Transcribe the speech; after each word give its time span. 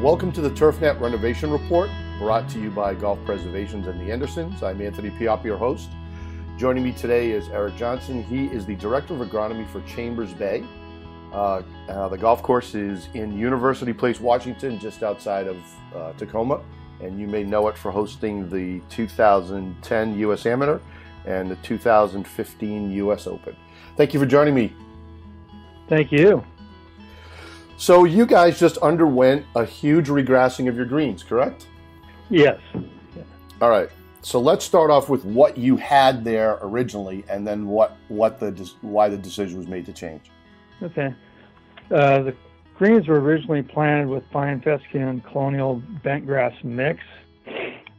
Welcome 0.00 0.32
to 0.32 0.40
the 0.40 0.48
TurfNet 0.48 0.98
Renovation 0.98 1.50
Report, 1.50 1.90
brought 2.18 2.48
to 2.48 2.58
you 2.58 2.70
by 2.70 2.94
Golf 2.94 3.22
Preservations 3.26 3.86
and 3.86 4.00
the 4.00 4.10
Andersons. 4.10 4.62
I'm 4.62 4.80
Anthony 4.80 5.10
Pioppi, 5.10 5.44
your 5.44 5.58
host. 5.58 5.90
Joining 6.56 6.82
me 6.82 6.92
today 6.92 7.32
is 7.32 7.50
Eric 7.50 7.76
Johnson. 7.76 8.22
He 8.22 8.46
is 8.46 8.64
the 8.64 8.76
Director 8.76 9.12
of 9.12 9.28
Agronomy 9.28 9.68
for 9.68 9.82
Chambers 9.82 10.32
Bay. 10.32 10.64
Uh, 11.34 11.60
uh, 11.90 12.08
the 12.08 12.16
golf 12.16 12.42
course 12.42 12.74
is 12.74 13.08
in 13.12 13.36
University 13.36 13.92
Place, 13.92 14.20
Washington, 14.20 14.78
just 14.78 15.02
outside 15.02 15.46
of 15.46 15.58
uh, 15.94 16.14
Tacoma, 16.14 16.62
and 17.02 17.20
you 17.20 17.26
may 17.26 17.44
know 17.44 17.68
it 17.68 17.76
for 17.76 17.90
hosting 17.90 18.48
the 18.48 18.80
2010 18.88 20.18
U.S. 20.20 20.46
Amateur 20.46 20.80
and 21.26 21.50
the 21.50 21.56
2015 21.56 22.90
U.S. 22.90 23.26
Open. 23.26 23.54
Thank 23.98 24.14
you 24.14 24.20
for 24.20 24.24
joining 24.24 24.54
me. 24.54 24.72
Thank 25.88 26.10
you. 26.10 26.42
So 27.80 28.04
you 28.04 28.26
guys 28.26 28.60
just 28.60 28.76
underwent 28.78 29.46
a 29.56 29.64
huge 29.64 30.08
regrassing 30.08 30.68
of 30.68 30.76
your 30.76 30.84
greens, 30.84 31.22
correct? 31.22 31.66
Yes. 32.28 32.60
All 33.62 33.70
right. 33.70 33.88
So 34.20 34.38
let's 34.38 34.66
start 34.66 34.90
off 34.90 35.08
with 35.08 35.24
what 35.24 35.56
you 35.56 35.78
had 35.78 36.22
there 36.22 36.58
originally, 36.60 37.24
and 37.30 37.46
then 37.46 37.66
what 37.66 37.96
what 38.08 38.38
the 38.38 38.70
why 38.82 39.08
the 39.08 39.16
decision 39.16 39.56
was 39.56 39.66
made 39.66 39.86
to 39.86 39.94
change. 39.94 40.20
Okay. 40.82 41.14
Uh, 41.90 42.20
the 42.20 42.36
greens 42.76 43.08
were 43.08 43.18
originally 43.18 43.62
planted 43.62 44.08
with 44.08 44.24
fine 44.30 44.60
fescue 44.60 45.08
and 45.08 45.24
colonial 45.24 45.82
bentgrass 46.04 46.62
mix, 46.62 47.00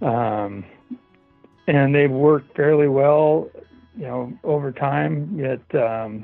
um, 0.04 0.64
and 1.66 1.94
they've 1.96 2.12
worked 2.12 2.56
fairly 2.56 2.88
well, 2.88 3.50
you 3.98 4.06
know, 4.06 4.32
over 4.44 4.72
time. 4.72 5.36
Yet 5.36 5.82
um, 5.84 6.24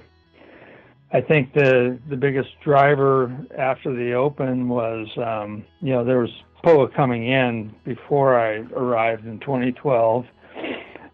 I 1.11 1.21
think 1.21 1.53
the 1.53 1.97
the 2.09 2.17
biggest 2.17 2.49
driver 2.63 3.33
after 3.57 3.93
the 3.93 4.13
Open 4.13 4.67
was, 4.67 5.07
um, 5.17 5.65
you 5.79 5.93
know, 5.93 6.03
there 6.03 6.19
was 6.19 6.29
POA 6.63 6.89
coming 6.89 7.27
in 7.27 7.73
before 7.85 8.37
I 8.37 8.57
arrived 8.75 9.25
in 9.25 9.39
2012, 9.39 10.25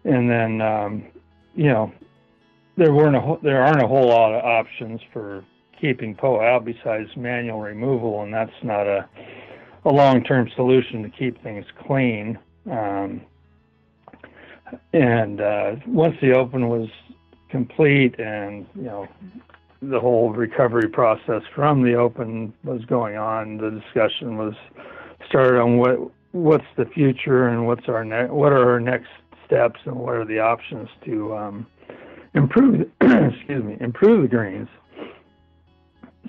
and 0.04 0.28
then, 0.28 0.60
um, 0.60 1.04
you 1.54 1.68
know, 1.68 1.92
there 2.76 2.92
weren't 2.92 3.14
a 3.14 3.36
there 3.42 3.62
aren't 3.62 3.82
a 3.82 3.86
whole 3.86 4.08
lot 4.08 4.34
of 4.34 4.44
options 4.44 5.00
for 5.12 5.44
keeping 5.80 6.16
POA 6.16 6.44
out 6.44 6.64
besides 6.64 7.08
manual 7.16 7.60
removal, 7.60 8.22
and 8.22 8.34
that's 8.34 8.64
not 8.64 8.88
a 8.88 9.08
a 9.84 9.92
long-term 9.92 10.50
solution 10.56 11.02
to 11.02 11.10
keep 11.10 11.40
things 11.42 11.64
clean. 11.86 12.38
Um, 12.68 13.20
and 14.92 15.40
uh, 15.40 15.76
once 15.86 16.16
the 16.20 16.32
Open 16.32 16.68
was 16.68 16.88
complete, 17.50 18.18
and 18.18 18.66
you 18.74 18.82
know 18.82 19.08
the 19.90 20.00
whole 20.00 20.32
recovery 20.32 20.88
process 20.88 21.42
from 21.54 21.82
the 21.82 21.94
open 21.94 22.52
was 22.64 22.84
going 22.84 23.16
on. 23.16 23.58
The 23.58 23.70
discussion 23.70 24.36
was 24.36 24.54
started 25.28 25.60
on 25.60 25.78
what 25.78 25.98
what's 26.32 26.66
the 26.76 26.84
future 26.86 27.48
and 27.48 27.66
what's 27.66 27.88
our 27.88 28.04
ne- 28.04 28.28
what 28.28 28.52
are 28.52 28.72
our 28.72 28.80
next 28.80 29.08
steps 29.46 29.80
and 29.84 29.94
what 29.94 30.14
are 30.14 30.24
the 30.24 30.40
options 30.40 30.88
to 31.04 31.36
um, 31.36 31.66
improve 32.34 32.90
excuse 33.00 33.64
me 33.64 33.76
improve 33.80 34.22
the 34.22 34.28
greens. 34.28 34.68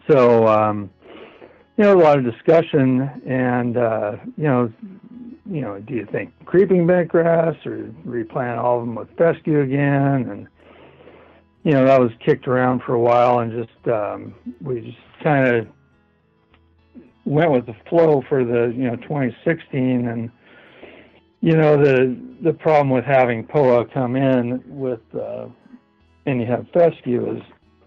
So 0.10 0.48
um, 0.48 0.90
you 1.78 1.84
know 1.84 2.00
a 2.00 2.02
lot 2.02 2.18
of 2.18 2.26
discussion 2.26 3.10
and 3.26 3.78
uh, 3.78 4.18
you 4.38 4.44
know 4.44 4.74
you 5.46 5.62
know 5.62 5.80
do 5.80 5.94
you 5.94 6.08
think 6.12 6.34
creeping 6.46 6.86
bentgrass 6.86 7.66
or 7.66 7.92
replant 8.04 8.60
all 8.60 8.80
of 8.80 8.86
them 8.86 8.96
with 8.96 9.10
fescue 9.18 9.62
again 9.62 10.30
and 10.30 10.48
you 11.66 11.72
know 11.72 11.84
that 11.86 12.00
was 12.00 12.12
kicked 12.24 12.48
around 12.48 12.84
for 12.86 12.94
a 12.94 13.00
while 13.00 13.40
and 13.40 13.52
just 13.52 13.88
um, 13.88 14.36
we 14.62 14.82
just 14.82 15.24
kind 15.24 15.48
of 15.48 15.68
went 17.26 17.52
with 17.52 17.66
the 17.66 17.76
flow 17.90 18.24
for 18.30 18.46
the 18.46 18.72
you 18.78 18.84
know 18.84 18.96
2016 18.98 20.08
and 20.08 20.30
you 21.42 21.58
know 21.58 21.76
the 21.76 22.16
the 22.44 22.54
problem 22.54 22.92
with 22.92 23.04
having 23.04 23.44
POA 23.44 23.86
come 23.88 24.16
in 24.16 24.64
with 24.68 25.02
uh, 25.20 25.48
and 26.28 26.40
you 26.40 26.46
have 26.46 26.68
fescue 26.72 27.36
is 27.36 27.42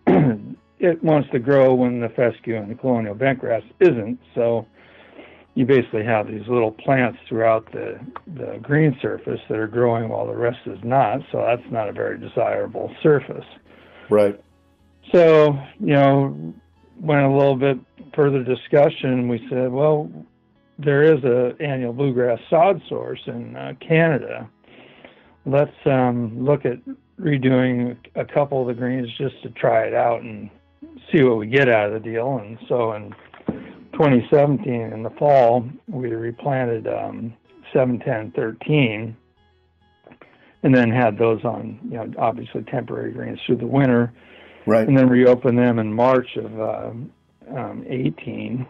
it 0.80 1.02
wants 1.02 1.30
to 1.30 1.38
grow 1.38 1.72
when 1.72 2.00
the 2.00 2.08
fescue 2.10 2.56
and 2.56 2.68
the 2.68 2.74
colonial 2.74 3.14
bentgrass 3.14 3.62
isn't. 3.80 4.18
So 4.34 4.66
you 5.54 5.66
basically 5.66 6.04
have 6.04 6.26
these 6.26 6.46
little 6.48 6.72
plants 6.72 7.18
throughout 7.28 7.70
the 7.70 8.00
the 8.34 8.58
green 8.60 8.98
surface 9.00 9.40
that 9.48 9.58
are 9.58 9.68
growing 9.68 10.08
while 10.08 10.26
the 10.26 10.36
rest 10.36 10.58
is 10.66 10.78
not. 10.82 11.20
So 11.30 11.44
that's 11.46 11.70
not 11.70 11.88
a 11.88 11.92
very 11.92 12.18
desirable 12.18 12.92
surface 13.04 13.46
Right. 14.10 14.40
So, 15.12 15.58
you 15.80 15.94
know, 15.94 16.54
went 17.00 17.24
a 17.24 17.30
little 17.30 17.56
bit 17.56 17.78
further 18.14 18.42
discussion. 18.42 19.28
We 19.28 19.46
said, 19.48 19.70
well, 19.70 20.10
there 20.78 21.02
is 21.02 21.22
a 21.24 21.54
annual 21.60 21.92
bluegrass 21.92 22.38
sod 22.50 22.80
source 22.88 23.20
in 23.26 23.56
uh, 23.56 23.74
Canada. 23.80 24.48
Let's 25.46 25.74
um, 25.86 26.44
look 26.44 26.64
at 26.66 26.78
redoing 27.20 27.96
a 28.14 28.24
couple 28.24 28.60
of 28.60 28.68
the 28.68 28.74
greens 28.74 29.08
just 29.16 29.42
to 29.42 29.50
try 29.50 29.84
it 29.84 29.94
out 29.94 30.22
and 30.22 30.50
see 31.10 31.22
what 31.22 31.38
we 31.38 31.46
get 31.46 31.68
out 31.68 31.92
of 31.92 32.02
the 32.02 32.10
deal. 32.10 32.38
And 32.38 32.58
so 32.68 32.92
in 32.92 33.14
2017, 33.92 34.72
in 34.72 35.02
the 35.02 35.10
fall, 35.18 35.68
we 35.88 36.10
replanted 36.10 36.86
um, 36.86 37.34
71013 37.72 39.16
and 40.62 40.74
then 40.74 40.90
had 40.90 41.18
those 41.18 41.44
on, 41.44 41.78
you 41.84 41.96
know, 41.96 42.10
obviously 42.18 42.62
temporary 42.62 43.12
greens 43.12 43.38
through 43.46 43.56
the 43.56 43.66
winter. 43.66 44.12
Right. 44.66 44.86
And 44.86 44.96
then 44.96 45.08
reopened 45.08 45.58
them 45.58 45.78
in 45.78 45.92
March 45.92 46.36
of 46.36 46.60
uh, 46.60 46.90
um, 47.56 47.84
18. 47.88 48.66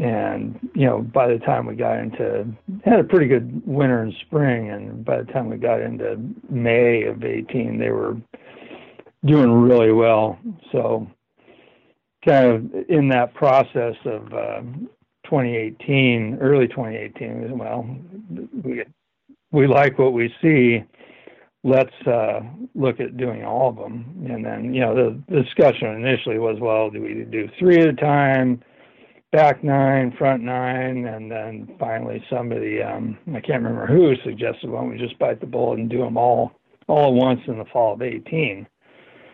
And, 0.00 0.70
you 0.74 0.86
know, 0.86 1.02
by 1.02 1.28
the 1.28 1.38
time 1.38 1.66
we 1.66 1.74
got 1.74 1.98
into, 1.98 2.46
had 2.84 3.00
a 3.00 3.04
pretty 3.04 3.26
good 3.26 3.66
winter 3.66 4.02
and 4.02 4.14
spring. 4.20 4.70
And 4.70 5.04
by 5.04 5.22
the 5.22 5.32
time 5.32 5.50
we 5.50 5.56
got 5.56 5.80
into 5.80 6.18
May 6.48 7.04
of 7.04 7.24
18, 7.24 7.78
they 7.78 7.90
were 7.90 8.16
doing 9.24 9.52
really 9.52 9.92
well. 9.92 10.38
So, 10.70 11.10
kind 12.24 12.46
of 12.46 12.88
in 12.88 13.08
that 13.08 13.34
process 13.34 13.96
of 14.04 14.32
uh, 14.32 14.62
2018, 15.24 16.38
early 16.40 16.68
2018, 16.68 17.58
well, 17.58 17.96
we 18.62 18.84
we 19.52 19.66
like 19.66 19.98
what 19.98 20.12
we 20.12 20.32
see. 20.42 20.84
Let's 21.62 21.94
uh, 22.06 22.40
look 22.74 23.00
at 23.00 23.16
doing 23.16 23.44
all 23.44 23.68
of 23.68 23.76
them. 23.76 24.26
And 24.30 24.44
then, 24.44 24.72
you 24.72 24.80
know, 24.80 24.94
the, 24.94 25.22
the 25.28 25.42
discussion 25.42 25.88
initially 25.88 26.38
was, 26.38 26.58
well, 26.60 26.90
do 26.90 27.02
we 27.02 27.26
do 27.30 27.48
three 27.58 27.78
at 27.80 27.88
a 27.88 27.92
time, 27.92 28.62
back 29.30 29.62
nine, 29.62 30.14
front 30.16 30.42
nine, 30.42 31.06
and 31.06 31.30
then 31.30 31.76
finally 31.78 32.24
somebody, 32.30 32.82
um, 32.82 33.18
I 33.28 33.40
can't 33.40 33.62
remember 33.62 33.86
who 33.86 34.14
suggested, 34.24 34.70
why 34.70 34.80
don't 34.80 34.90
we 34.90 34.98
just 34.98 35.18
bite 35.18 35.40
the 35.40 35.46
bullet 35.46 35.78
and 35.78 35.90
do 35.90 35.98
them 35.98 36.16
all 36.16 36.52
all 36.90 37.08
at 37.08 37.14
once 37.14 37.40
in 37.46 37.56
the 37.58 37.64
fall 37.66 37.94
of 37.94 38.02
18. 38.02 38.66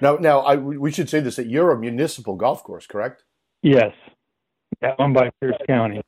Now, 0.00 0.16
now 0.16 0.40
I, 0.40 0.56
we 0.56 0.92
should 0.92 1.08
say 1.08 1.20
this 1.20 1.36
that 1.36 1.46
you're 1.46 1.72
a 1.72 1.78
municipal 1.78 2.36
golf 2.36 2.62
course, 2.62 2.86
correct? 2.86 3.24
Yes, 3.62 3.92
yeah, 4.82 4.94
one 4.96 5.14
by 5.14 5.30
Pierce 5.40 5.56
County. 5.66 6.02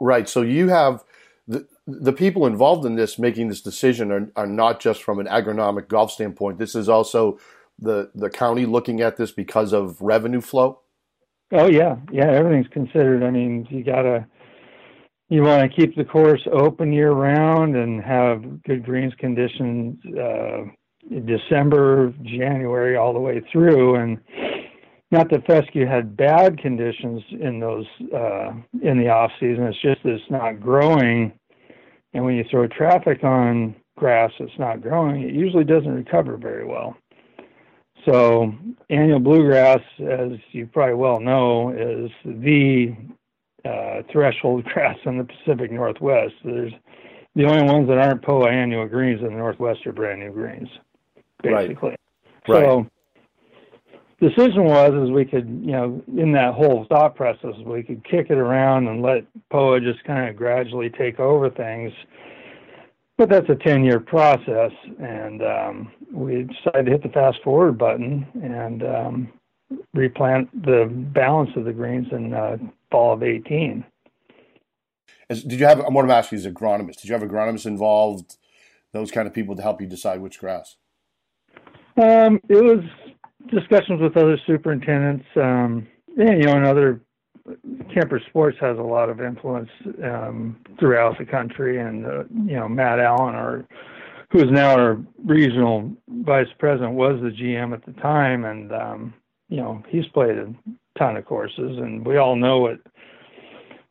Right. 0.00 0.28
So 0.28 0.42
you 0.42 0.68
have 0.68 1.04
the 1.46 1.68
the 1.86 2.12
people 2.12 2.46
involved 2.46 2.84
in 2.84 2.96
this 2.96 3.18
making 3.18 3.48
this 3.48 3.60
decision 3.60 4.10
are, 4.10 4.30
are 4.36 4.46
not 4.46 4.80
just 4.80 5.02
from 5.02 5.18
an 5.18 5.26
agronomic 5.26 5.88
golf 5.88 6.10
standpoint. 6.10 6.58
This 6.58 6.74
is 6.74 6.88
also 6.88 7.38
the 7.78 8.10
the 8.14 8.30
county 8.30 8.66
looking 8.66 9.00
at 9.00 9.16
this 9.16 9.30
because 9.30 9.72
of 9.72 10.00
revenue 10.00 10.40
flow. 10.40 10.80
Oh 11.52 11.68
yeah, 11.68 11.96
yeah. 12.10 12.30
Everything's 12.30 12.72
considered. 12.72 13.22
I 13.22 13.30
mean, 13.30 13.66
you 13.70 13.84
gotta 13.84 14.26
you 15.28 15.42
want 15.42 15.70
to 15.70 15.76
keep 15.76 15.96
the 15.96 16.04
course 16.04 16.42
open 16.52 16.92
year 16.92 17.12
round 17.12 17.76
and 17.76 18.02
have 18.02 18.62
good 18.62 18.84
greens 18.84 19.12
conditions 19.18 19.98
uh, 20.16 20.64
December, 21.24 22.12
January, 22.22 22.96
all 22.96 23.12
the 23.12 23.20
way 23.20 23.42
through. 23.52 23.96
And 23.96 24.18
not 25.10 25.30
that 25.30 25.46
fescue 25.46 25.86
had 25.86 26.16
bad 26.16 26.58
conditions 26.58 27.22
in 27.40 27.60
those 27.60 27.86
uh, 28.12 28.52
in 28.82 28.98
the 28.98 29.08
off 29.08 29.30
season. 29.38 29.64
It's 29.64 29.80
just 29.82 30.02
that 30.02 30.14
it's 30.14 30.30
not 30.30 30.60
growing 30.60 31.32
and 32.16 32.24
when 32.24 32.34
you 32.34 32.44
throw 32.50 32.66
traffic 32.66 33.22
on 33.24 33.76
grass 33.98 34.32
that's 34.38 34.58
not 34.58 34.80
growing, 34.80 35.22
it 35.22 35.34
usually 35.34 35.64
doesn't 35.64 35.94
recover 35.94 36.38
very 36.38 36.64
well. 36.64 36.96
So, 38.06 38.54
annual 38.88 39.20
bluegrass, 39.20 39.80
as 40.00 40.32
you 40.52 40.66
probably 40.66 40.94
well 40.94 41.20
know, 41.20 41.70
is 41.70 42.10
the 42.24 42.96
uh, 43.66 44.02
threshold 44.10 44.64
grass 44.72 44.96
in 45.04 45.18
the 45.18 45.24
Pacific 45.24 45.70
Northwest. 45.70 46.32
There's 46.42 46.72
the 47.34 47.44
only 47.44 47.70
ones 47.70 47.86
that 47.88 47.98
aren't 47.98 48.22
POA 48.22 48.48
annua 48.48 48.88
greens 48.88 49.20
in 49.20 49.26
the 49.26 49.32
Northwest 49.32 49.86
are 49.86 49.92
brand 49.92 50.20
new 50.20 50.32
greens, 50.32 50.68
basically. 51.42 51.96
Right. 52.48 52.64
So, 52.64 52.86
decision 54.20 54.64
was 54.64 54.92
is 54.94 55.10
we 55.10 55.24
could, 55.24 55.46
you 55.64 55.72
know, 55.72 56.02
in 56.16 56.32
that 56.32 56.54
whole 56.54 56.86
thought 56.88 57.14
process, 57.14 57.54
we 57.64 57.82
could 57.82 58.02
kick 58.04 58.28
it 58.30 58.38
around 58.38 58.88
and 58.88 59.02
let 59.02 59.24
POA 59.50 59.80
just 59.80 60.02
kind 60.04 60.28
of 60.28 60.36
gradually 60.36 60.90
take 60.90 61.20
over 61.20 61.50
things. 61.50 61.92
But 63.18 63.30
that's 63.30 63.48
a 63.48 63.54
10 63.54 63.84
year 63.84 64.00
process. 64.00 64.72
And 65.00 65.42
um, 65.42 65.92
we 66.12 66.42
decided 66.44 66.86
to 66.86 66.92
hit 66.92 67.02
the 67.02 67.08
fast 67.10 67.38
forward 67.42 67.78
button 67.78 68.26
and 68.42 68.82
um, 68.82 69.32
replant 69.94 70.50
the 70.64 70.86
balance 71.14 71.50
of 71.56 71.64
the 71.64 71.72
greens 71.72 72.06
in 72.12 72.32
uh, 72.32 72.56
fall 72.90 73.14
of 73.14 73.22
18. 73.22 73.84
As, 75.28 75.42
did 75.42 75.58
you 75.58 75.66
have? 75.66 75.80
I 75.80 75.88
want 75.88 76.08
to 76.08 76.14
ask 76.14 76.30
you 76.30 76.38
as 76.38 76.46
agronomist. 76.46 77.00
Did 77.00 77.06
you 77.06 77.14
have 77.14 77.22
agronomists 77.22 77.66
involved? 77.66 78.36
Those 78.92 79.10
kind 79.10 79.26
of 79.26 79.34
people 79.34 79.56
to 79.56 79.62
help 79.62 79.80
you 79.80 79.86
decide 79.88 80.20
which 80.20 80.38
grass. 80.38 80.76
Um, 81.96 82.40
it 82.48 82.62
was 82.62 82.84
discussions 83.50 84.00
with 84.00 84.16
other 84.16 84.38
superintendents. 84.46 85.24
Um, 85.36 85.86
yeah, 86.16 86.32
you 86.32 86.44
know, 86.44 86.56
and 86.56 86.66
other 86.66 87.00
Kemper 87.94 88.20
Sports 88.28 88.56
has 88.60 88.78
a 88.78 88.82
lot 88.82 89.08
of 89.08 89.20
influence 89.20 89.70
um, 90.02 90.56
throughout 90.78 91.18
the 91.18 91.24
country, 91.24 91.80
and 91.80 92.06
uh, 92.06 92.24
you 92.30 92.56
know, 92.56 92.68
Matt 92.68 92.98
Allen, 92.98 93.34
our 93.34 93.66
who 94.30 94.38
is 94.38 94.50
now 94.50 94.76
our 94.76 94.98
regional 95.24 95.92
vice 96.08 96.48
president, 96.58 96.94
was 96.94 97.20
the 97.22 97.30
GM 97.30 97.72
at 97.72 97.84
the 97.86 97.92
time, 98.00 98.44
and 98.44 98.72
um, 98.72 99.14
you 99.48 99.58
know, 99.58 99.82
he's 99.88 100.06
played 100.12 100.36
a 100.36 100.52
ton 100.98 101.16
of 101.16 101.24
courses, 101.24 101.78
and 101.78 102.04
we 102.04 102.16
all 102.16 102.34
know 102.34 102.58
what 102.58 102.80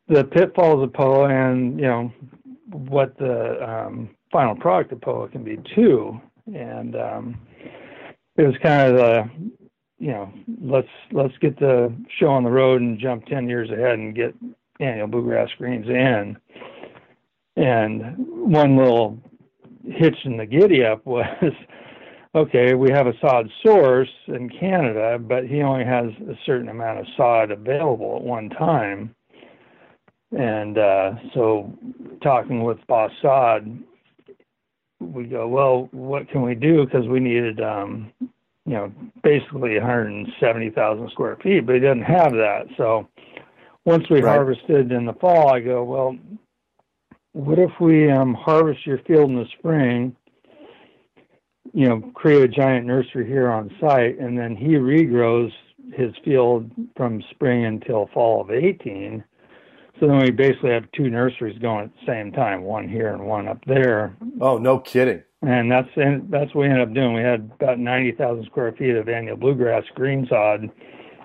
the 0.07 0.23
pitfalls 0.23 0.83
of 0.83 0.93
POA, 0.93 1.29
and 1.29 1.79
you 1.79 1.85
know 1.85 2.11
what 2.71 3.17
the 3.17 3.63
um, 3.67 4.09
final 4.31 4.55
product 4.55 4.91
of 4.91 5.01
POA 5.01 5.29
can 5.29 5.43
be 5.43 5.57
too. 5.73 6.19
And 6.53 6.95
um, 6.95 7.39
it 8.37 8.43
was 8.43 8.55
kind 8.61 8.91
of 8.91 8.97
the 8.97 9.29
you 9.97 10.11
know 10.11 10.31
let's 10.61 10.87
let's 11.11 11.37
get 11.39 11.57
the 11.59 11.93
show 12.19 12.27
on 12.27 12.43
the 12.43 12.51
road 12.51 12.81
and 12.81 12.99
jump 12.99 13.25
ten 13.25 13.47
years 13.47 13.69
ahead 13.69 13.93
and 13.93 14.15
get 14.15 14.35
annual 14.79 15.07
bluegrass 15.07 15.49
greens 15.57 15.87
in. 15.87 16.37
And 17.57 18.15
one 18.17 18.75
little 18.75 19.17
hitch 19.83 20.17
in 20.25 20.37
the 20.37 20.45
giddy 20.45 20.83
up 20.83 21.05
was 21.05 21.25
okay, 22.35 22.73
we 22.73 22.91
have 22.91 23.07
a 23.07 23.13
sod 23.21 23.49
source 23.65 24.09
in 24.27 24.49
Canada, 24.49 25.17
but 25.17 25.45
he 25.45 25.61
only 25.61 25.85
has 25.85 26.07
a 26.29 26.37
certain 26.45 26.69
amount 26.69 26.99
of 26.99 27.05
sod 27.15 27.51
available 27.51 28.17
at 28.17 28.23
one 28.23 28.49
time. 28.49 29.15
And 30.37 30.77
uh, 30.77 31.11
so, 31.33 31.73
talking 32.21 32.63
with 32.63 32.77
Boss 32.87 33.11
Sod, 33.21 33.79
we 35.07 35.25
go, 35.25 35.47
well, 35.47 35.89
what 35.91 36.29
can 36.29 36.41
we 36.41 36.55
do? 36.55 36.85
Because 36.85 37.07
we 37.07 37.19
needed, 37.19 37.61
um, 37.61 38.11
you 38.19 38.73
know, 38.73 38.91
basically 39.23 39.77
170,000 39.77 41.11
square 41.11 41.37
feet, 41.43 41.65
but 41.65 41.75
he 41.75 41.81
didn't 41.81 42.03
have 42.03 42.33
that. 42.33 42.67
So, 42.77 43.07
once 43.85 44.09
we 44.09 44.21
right. 44.21 44.35
harvested 44.35 44.91
in 44.91 45.05
the 45.05 45.13
fall, 45.13 45.53
I 45.53 45.59
go, 45.59 45.83
well, 45.83 46.17
what 47.33 47.59
if 47.59 47.71
we 47.79 48.09
um, 48.09 48.33
harvest 48.33 48.85
your 48.85 48.99
field 48.99 49.29
in 49.29 49.35
the 49.35 49.45
spring? 49.59 50.15
You 51.73 51.89
know, 51.89 52.01
create 52.13 52.43
a 52.43 52.47
giant 52.47 52.85
nursery 52.85 53.27
here 53.27 53.51
on 53.51 53.69
site, 53.79 54.17
and 54.19 54.37
then 54.37 54.55
he 54.55 54.75
regrows 54.75 55.51
his 55.93 56.13
field 56.23 56.71
from 56.95 57.21
spring 57.31 57.65
until 57.65 58.09
fall 58.13 58.41
of 58.41 58.51
18 58.51 59.23
so 59.99 60.07
then 60.07 60.19
we 60.19 60.31
basically 60.31 60.71
have 60.71 60.91
two 60.91 61.09
nurseries 61.09 61.57
going 61.59 61.85
at 61.85 61.91
the 61.93 62.05
same 62.05 62.31
time, 62.31 62.63
one 62.63 62.87
here 62.89 63.13
and 63.13 63.25
one 63.25 63.47
up 63.47 63.63
there. 63.65 64.15
Oh, 64.41 64.57
no 64.57 64.79
kidding. 64.79 65.23
And 65.41 65.71
that's 65.71 65.89
and 65.95 66.29
that's 66.29 66.53
what 66.53 66.63
we 66.63 66.65
ended 66.65 66.87
up 66.87 66.93
doing. 66.93 67.13
We 67.13 67.21
had 67.21 67.51
about 67.59 67.79
ninety 67.79 68.11
thousand 68.11 68.45
square 68.45 68.71
feet 68.71 68.95
of 68.95 69.07
annual 69.07 69.37
bluegrass 69.37 69.83
green 69.93 70.25
sod 70.27 70.69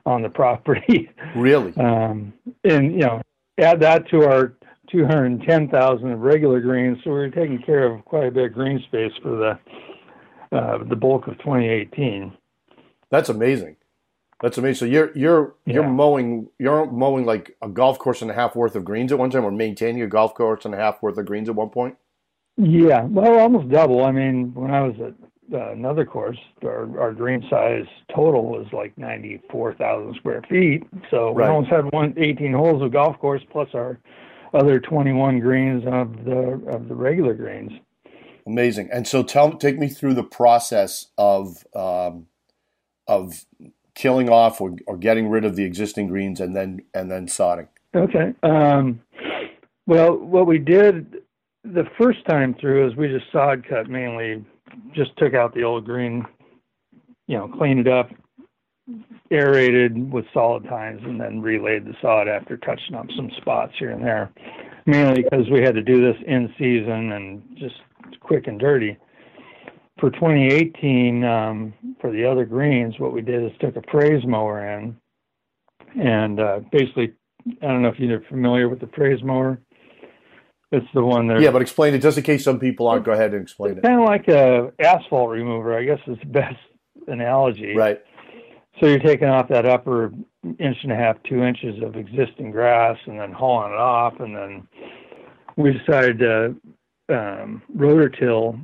on 0.06 0.22
the 0.22 0.28
property. 0.28 1.10
Really? 1.36 1.72
Um, 1.76 2.32
and 2.64 2.92
you 2.92 2.98
know, 2.98 3.22
add 3.60 3.78
that 3.80 4.08
to 4.10 4.24
our 4.24 4.56
two 4.90 5.06
hundred 5.06 5.42
ten 5.46 5.68
thousand 5.68 6.10
of 6.10 6.20
regular 6.20 6.60
greens, 6.60 6.98
so 7.04 7.10
we 7.10 7.16
were 7.16 7.30
taking 7.30 7.62
care 7.62 7.86
of 7.86 8.04
quite 8.04 8.26
a 8.26 8.30
bit 8.32 8.46
of 8.46 8.52
green 8.52 8.82
space 8.88 9.12
for 9.22 9.36
the 9.36 10.56
uh, 10.56 10.78
the 10.88 10.96
bulk 10.96 11.28
of 11.28 11.38
2018. 11.38 12.32
That's 13.10 13.28
amazing. 13.28 13.76
That's 14.42 14.56
amazing. 14.56 14.78
So 14.78 14.84
you're 14.86 15.16
you're 15.16 15.54
yeah. 15.66 15.74
you're 15.74 15.88
mowing 15.88 16.48
you're 16.58 16.90
mowing 16.90 17.26
like 17.26 17.56
a 17.60 17.68
golf 17.68 17.98
course 17.98 18.22
and 18.22 18.30
a 18.30 18.34
half 18.34 18.56
worth 18.56 18.74
of 18.74 18.84
greens 18.84 19.12
at 19.12 19.18
one 19.18 19.30
time, 19.30 19.44
or 19.44 19.50
maintaining 19.50 20.02
a 20.02 20.06
golf 20.06 20.34
course 20.34 20.64
and 20.64 20.74
a 20.74 20.78
half 20.78 21.02
worth 21.02 21.18
of 21.18 21.26
greens 21.26 21.48
at 21.48 21.54
one 21.54 21.68
point. 21.68 21.96
Yeah, 22.56 23.04
well, 23.04 23.38
almost 23.38 23.68
double. 23.68 24.04
I 24.04 24.12
mean, 24.12 24.52
when 24.54 24.70
I 24.70 24.82
was 24.82 24.94
at 25.00 25.14
uh, 25.52 25.72
another 25.72 26.04
course, 26.04 26.38
our, 26.62 27.00
our 27.00 27.12
green 27.12 27.44
size 27.50 27.86
total 28.14 28.46
was 28.46 28.66
like 28.72 28.96
ninety 28.96 29.42
four 29.50 29.74
thousand 29.74 30.14
square 30.16 30.42
feet. 30.48 30.84
So 31.10 31.34
right. 31.34 31.48
we 31.48 31.54
almost 31.54 31.70
had 31.70 31.92
one 31.92 32.14
18 32.16 32.52
holes 32.52 32.82
of 32.82 32.92
golf 32.92 33.18
course 33.18 33.42
plus 33.50 33.68
our 33.74 33.98
other 34.54 34.80
twenty 34.80 35.12
one 35.12 35.38
greens 35.40 35.84
of 35.86 36.24
the 36.24 36.62
of 36.72 36.88
the 36.88 36.94
regular 36.94 37.34
greens. 37.34 37.72
Amazing. 38.46 38.88
And 38.90 39.06
so, 39.06 39.22
tell 39.22 39.52
take 39.52 39.78
me 39.78 39.88
through 39.88 40.14
the 40.14 40.24
process 40.24 41.08
of 41.18 41.66
um, 41.74 42.26
of 43.06 43.44
killing 43.94 44.28
off 44.28 44.60
or, 44.60 44.76
or 44.86 44.96
getting 44.96 45.28
rid 45.28 45.44
of 45.44 45.56
the 45.56 45.64
existing 45.64 46.08
greens 46.08 46.40
and 46.40 46.54
then 46.54 46.82
and 46.94 47.10
then 47.10 47.26
sodding? 47.26 47.68
Okay. 47.94 48.34
Um, 48.42 49.00
well, 49.86 50.16
what 50.16 50.46
we 50.46 50.58
did 50.58 51.16
the 51.64 51.84
first 51.98 52.24
time 52.28 52.54
through 52.60 52.88
is 52.88 52.96
we 52.96 53.08
just 53.08 53.30
sod 53.32 53.66
cut 53.68 53.88
mainly, 53.88 54.44
just 54.94 55.16
took 55.16 55.34
out 55.34 55.54
the 55.54 55.64
old 55.64 55.84
green, 55.84 56.24
you 57.26 57.36
know, 57.36 57.48
cleaned 57.48 57.80
it 57.80 57.88
up, 57.88 58.10
aerated 59.30 60.12
with 60.12 60.24
solid 60.32 60.64
tines, 60.64 61.00
and 61.04 61.20
then 61.20 61.40
relayed 61.40 61.84
the 61.84 61.94
sod 62.00 62.28
after 62.28 62.56
touching 62.56 62.94
up 62.94 63.06
some 63.16 63.30
spots 63.38 63.72
here 63.78 63.90
and 63.90 64.04
there. 64.04 64.30
Mainly 64.86 65.22
because 65.22 65.48
we 65.50 65.60
had 65.60 65.74
to 65.74 65.82
do 65.82 66.00
this 66.00 66.16
in 66.26 66.52
season 66.58 67.12
and 67.12 67.42
just 67.58 67.76
quick 68.20 68.46
and 68.46 68.58
dirty 68.58 68.96
for 70.00 70.10
2018, 70.10 71.24
um, 71.24 71.74
for 72.00 72.10
the 72.10 72.24
other 72.24 72.44
greens, 72.44 72.94
what 72.98 73.12
we 73.12 73.20
did 73.20 73.44
is 73.44 73.52
took 73.60 73.76
a 73.76 73.82
fraise 73.90 74.24
mower 74.26 74.66
in, 74.66 74.96
and 76.00 76.40
uh, 76.40 76.60
basically, 76.72 77.12
I 77.62 77.66
don't 77.66 77.82
know 77.82 77.88
if 77.88 77.98
you're 77.98 78.22
familiar 78.22 78.68
with 78.68 78.80
the 78.80 78.88
fraise 78.88 79.22
mower. 79.22 79.60
It's 80.72 80.86
the 80.94 81.04
one 81.04 81.26
that. 81.28 81.40
Yeah, 81.40 81.50
but 81.50 81.62
explain 81.62 81.94
it 81.94 81.98
just 81.98 82.16
in 82.16 82.24
case 82.24 82.44
some 82.44 82.60
people 82.60 82.86
aren't. 82.86 83.04
Go 83.04 83.12
ahead 83.12 83.34
and 83.34 83.42
explain 83.42 83.78
it. 83.78 83.82
Kind 83.82 84.00
of 84.00 84.06
like 84.06 84.28
a 84.28 84.72
asphalt 84.78 85.30
remover, 85.30 85.76
I 85.76 85.84
guess 85.84 85.98
is 86.06 86.18
the 86.20 86.26
best 86.26 86.56
analogy. 87.08 87.74
Right. 87.74 88.00
So 88.80 88.86
you're 88.86 89.00
taking 89.00 89.28
off 89.28 89.48
that 89.48 89.66
upper 89.66 90.12
inch 90.58 90.76
and 90.82 90.92
a 90.92 90.96
half, 90.96 91.16
two 91.28 91.42
inches 91.42 91.82
of 91.82 91.96
existing 91.96 92.52
grass, 92.52 92.96
and 93.06 93.18
then 93.18 93.32
hauling 93.32 93.72
it 93.72 93.78
off, 93.78 94.14
and 94.20 94.34
then 94.34 94.68
we 95.56 95.72
decided 95.72 96.18
to 96.20 96.54
um, 97.10 97.62
rototill 97.76 98.60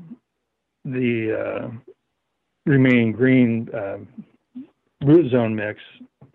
the 0.86 1.64
uh, 1.64 1.70
remaining 2.64 3.12
green 3.12 3.68
uh, 3.74 3.98
root 5.04 5.30
zone 5.30 5.54
mix 5.54 5.80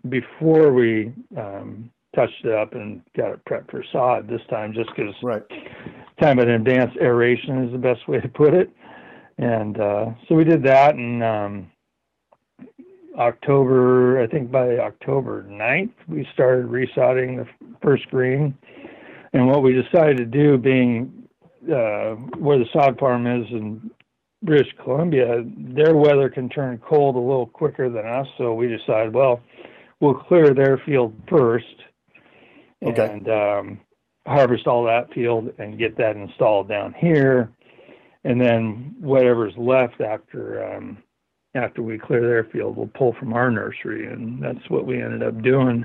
before 0.08 0.72
we 0.72 1.12
um, 1.36 1.90
touched 2.14 2.44
it 2.44 2.52
up 2.52 2.74
and 2.74 3.02
got 3.16 3.32
it 3.32 3.44
prepped 3.44 3.70
for 3.70 3.84
sod 3.92 4.28
this 4.28 4.40
time, 4.50 4.72
just 4.72 4.90
because 4.94 5.14
right. 5.22 5.42
time 6.20 6.38
of 6.38 6.48
advanced 6.48 6.96
aeration 7.00 7.64
is 7.64 7.72
the 7.72 7.78
best 7.78 8.06
way 8.08 8.20
to 8.20 8.28
put 8.28 8.54
it. 8.54 8.70
And 9.38 9.80
uh, 9.80 10.06
so 10.28 10.34
we 10.34 10.44
did 10.44 10.62
that 10.64 10.94
in 10.94 11.22
um, 11.22 11.70
October, 13.18 14.22
I 14.22 14.26
think 14.26 14.50
by 14.50 14.78
October 14.78 15.44
9th, 15.48 15.92
we 16.08 16.28
started 16.32 16.66
resodding 16.66 17.38
the 17.38 17.74
first 17.82 18.08
green. 18.10 18.56
And 19.32 19.48
what 19.48 19.62
we 19.62 19.72
decided 19.72 20.18
to 20.18 20.26
do, 20.26 20.58
being 20.58 21.26
uh, 21.64 22.16
where 22.36 22.58
the 22.58 22.66
sod 22.72 22.98
farm 22.98 23.26
is 23.26 23.46
in 23.50 23.90
British 24.42 24.72
Columbia, 24.82 25.44
their 25.56 25.96
weather 25.96 26.28
can 26.28 26.48
turn 26.48 26.78
cold 26.78 27.16
a 27.16 27.18
little 27.18 27.46
quicker 27.46 27.88
than 27.88 28.06
us. 28.06 28.26
So 28.38 28.54
we 28.54 28.68
decided, 28.68 29.14
well, 29.14 29.40
we'll 30.00 30.14
clear 30.14 30.52
their 30.52 30.80
field 30.84 31.14
first 31.28 31.64
okay. 32.84 33.10
and 33.10 33.28
um, 33.28 33.80
harvest 34.26 34.66
all 34.66 34.84
that 34.84 35.12
field 35.12 35.52
and 35.58 35.78
get 35.78 35.96
that 35.98 36.16
installed 36.16 36.68
down 36.68 36.94
here. 36.98 37.50
And 38.24 38.40
then 38.40 38.94
whatever's 39.00 39.54
left 39.56 40.00
after 40.00 40.64
um, 40.64 40.98
after 41.54 41.82
we 41.82 41.98
clear 41.98 42.22
their 42.22 42.44
field, 42.44 42.76
we'll 42.76 42.90
pull 42.94 43.14
from 43.18 43.34
our 43.34 43.50
nursery, 43.50 44.06
and 44.06 44.42
that's 44.42 44.70
what 44.70 44.86
we 44.86 45.02
ended 45.02 45.22
up 45.22 45.42
doing. 45.42 45.84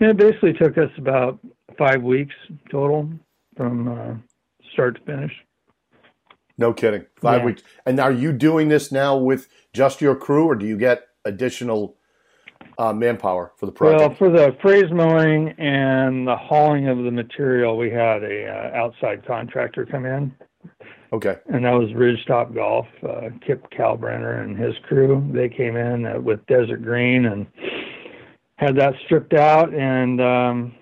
And 0.00 0.10
it 0.10 0.16
basically 0.16 0.54
took 0.54 0.78
us 0.78 0.90
about 0.96 1.38
five 1.76 2.02
weeks 2.02 2.34
total 2.70 3.10
from 3.56 3.88
uh, 3.88 4.14
start 4.72 4.96
to 4.96 5.02
finish. 5.02 5.32
No 6.58 6.72
kidding. 6.72 7.06
Five 7.16 7.40
yeah. 7.40 7.46
weeks. 7.46 7.62
And 7.84 8.00
are 8.00 8.12
you 8.12 8.32
doing 8.32 8.68
this 8.68 8.90
now 8.90 9.16
with 9.16 9.48
just 9.72 10.00
your 10.00 10.16
crew, 10.16 10.46
or 10.46 10.54
do 10.54 10.66
you 10.66 10.76
get 10.76 11.08
additional 11.24 11.96
uh, 12.78 12.92
manpower 12.92 13.52
for 13.56 13.66
the 13.66 13.72
project? 13.72 14.00
Well, 14.00 14.14
for 14.16 14.30
the 14.30 14.56
fraise 14.62 14.90
mowing 14.90 15.50
and 15.58 16.26
the 16.26 16.36
hauling 16.36 16.88
of 16.88 16.98
the 16.98 17.10
material, 17.10 17.76
we 17.76 17.90
had 17.90 18.22
a 18.22 18.46
uh, 18.46 18.76
outside 18.76 19.26
contractor 19.26 19.84
come 19.84 20.06
in. 20.06 20.34
Okay. 21.12 21.36
And 21.46 21.64
that 21.64 21.72
was 21.72 21.90
Ridgetop 21.90 22.54
Golf, 22.54 22.86
uh, 23.08 23.28
Kip 23.46 23.70
Kalbrenner 23.70 24.42
and 24.42 24.58
his 24.58 24.74
crew. 24.88 25.28
They 25.32 25.48
came 25.48 25.76
in 25.76 26.06
uh, 26.06 26.20
with 26.20 26.44
Desert 26.46 26.82
Green 26.82 27.26
and 27.26 27.46
had 28.56 28.76
that 28.76 28.94
stripped 29.04 29.34
out, 29.34 29.72
and 29.72 30.20
um, 30.20 30.74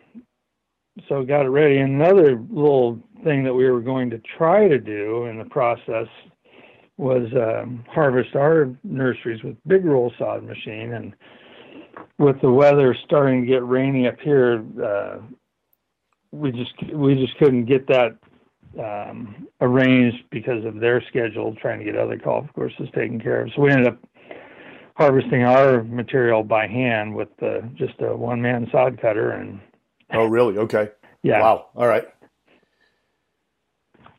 so 1.08 1.24
got 1.24 1.44
it 1.44 1.50
ready. 1.50 1.78
Another 1.78 2.40
little 2.50 3.00
thing 3.24 3.44
that 3.44 3.54
we 3.54 3.68
were 3.68 3.80
going 3.80 4.10
to 4.10 4.20
try 4.36 4.68
to 4.68 4.78
do 4.78 5.26
in 5.26 5.38
the 5.38 5.44
process 5.46 6.08
was 6.96 7.26
um, 7.34 7.84
harvest 7.88 8.36
our 8.36 8.70
nurseries 8.84 9.42
with 9.42 9.56
big 9.66 9.84
roll 9.84 10.12
sod 10.18 10.44
machine 10.44 10.92
and 10.92 11.12
with 12.18 12.40
the 12.40 12.50
weather 12.50 12.96
starting 13.04 13.40
to 13.40 13.46
get 13.46 13.64
rainy 13.66 14.06
up 14.06 14.20
here 14.20 14.64
uh, 14.82 15.16
we 16.34 16.50
just 16.52 16.72
we 16.92 17.14
just 17.14 17.36
couldn't 17.38 17.64
get 17.64 17.86
that 17.86 18.16
um, 18.78 19.46
arranged 19.60 20.24
because 20.30 20.64
of 20.64 20.80
their 20.80 21.02
schedule, 21.08 21.54
trying 21.60 21.78
to 21.78 21.84
get 21.84 21.96
other 21.96 22.16
golf 22.16 22.46
courses 22.54 22.88
taken 22.94 23.20
care 23.20 23.42
of. 23.42 23.50
So 23.54 23.62
we 23.62 23.70
ended 23.70 23.88
up 23.88 23.98
harvesting 24.96 25.42
our 25.42 25.82
material 25.84 26.42
by 26.42 26.66
hand 26.66 27.14
with 27.14 27.28
uh, 27.42 27.60
just 27.74 27.94
a 28.00 28.16
one 28.16 28.42
man 28.42 28.68
sod 28.72 29.00
cutter 29.00 29.32
and. 29.32 29.60
Oh, 30.12 30.26
really? 30.26 30.58
Okay. 30.58 30.90
Yeah. 31.22 31.40
Wow. 31.40 31.66
All 31.74 31.86
right. 31.86 32.04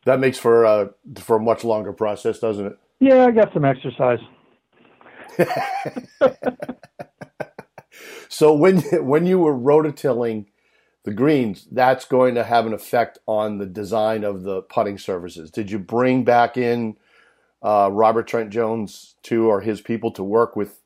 That 0.06 0.20
makes 0.20 0.38
for 0.38 0.64
uh, 0.64 0.86
for 1.18 1.36
a 1.36 1.40
much 1.40 1.64
longer 1.64 1.92
process, 1.92 2.38
doesn't 2.38 2.64
it? 2.64 2.78
Yeah, 3.00 3.26
I 3.26 3.32
got 3.32 3.52
some 3.52 3.64
exercise. 3.64 4.20
so 8.28 8.54
when 8.54 8.80
when 9.04 9.26
you 9.26 9.40
were 9.40 9.54
rototilling 9.54 10.46
the 11.02 11.12
greens, 11.12 11.66
that's 11.72 12.04
going 12.04 12.36
to 12.36 12.44
have 12.44 12.66
an 12.66 12.72
effect 12.72 13.18
on 13.26 13.58
the 13.58 13.66
design 13.66 14.22
of 14.22 14.44
the 14.44 14.62
putting 14.62 14.96
surfaces. 14.96 15.50
Did 15.50 15.72
you 15.72 15.78
bring 15.80 16.22
back 16.22 16.56
in 16.56 16.96
uh, 17.60 17.90
Robert 17.92 18.28
Trent 18.28 18.50
Jones 18.50 19.16
II, 19.30 19.38
or 19.38 19.60
his 19.60 19.80
people 19.80 20.12
to 20.12 20.22
work 20.22 20.54
with 20.54 20.82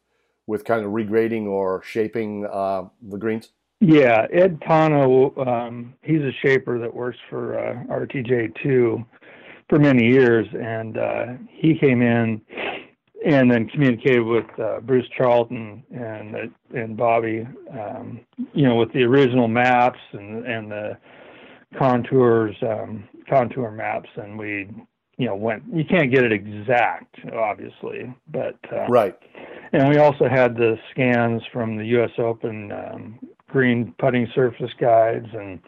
with 0.46 0.64
kind 0.64 0.82
of 0.82 0.92
regrading 0.92 1.44
or 1.44 1.82
shaping 1.82 2.46
uh, 2.50 2.84
the 3.02 3.18
greens? 3.18 3.50
Yeah, 3.80 4.26
Ed 4.30 4.60
Tano, 4.60 5.46
um, 5.46 5.94
he's 6.02 6.20
a 6.20 6.32
shaper 6.44 6.78
that 6.78 6.94
works 6.94 7.16
for 7.30 7.58
uh, 7.58 7.82
RTJ2 7.84 9.04
for 9.70 9.78
many 9.78 10.06
years, 10.06 10.46
and 10.52 10.98
uh, 10.98 11.26
he 11.48 11.78
came 11.78 12.02
in 12.02 12.42
and 13.24 13.50
then 13.50 13.68
communicated 13.68 14.20
with 14.20 14.44
uh, 14.58 14.80
Bruce 14.80 15.06
Charlton 15.16 15.82
and 15.94 16.34
uh, 16.36 16.78
and 16.78 16.96
Bobby, 16.96 17.46
um, 17.72 18.20
you 18.52 18.66
know, 18.66 18.76
with 18.76 18.92
the 18.92 19.02
original 19.02 19.48
maps 19.48 19.98
and 20.12 20.46
and 20.46 20.70
the 20.70 20.98
contours, 21.78 22.56
um, 22.62 23.04
contour 23.28 23.70
maps, 23.70 24.08
and 24.16 24.38
we, 24.38 24.68
you 25.16 25.26
know, 25.26 25.36
went. 25.36 25.62
You 25.72 25.84
can't 25.84 26.12
get 26.12 26.24
it 26.24 26.32
exact, 26.32 27.16
obviously, 27.32 28.14
but 28.28 28.58
uh, 28.72 28.86
right. 28.88 29.16
And 29.72 29.88
we 29.88 29.98
also 29.98 30.28
had 30.28 30.56
the 30.56 30.76
scans 30.90 31.42
from 31.52 31.76
the 31.76 31.84
U.S. 31.86 32.10
Open 32.18 32.72
um, 32.72 33.18
green 33.50 33.94
putting 33.98 34.26
surface 34.34 34.70
guides, 34.80 35.26
and 35.32 35.60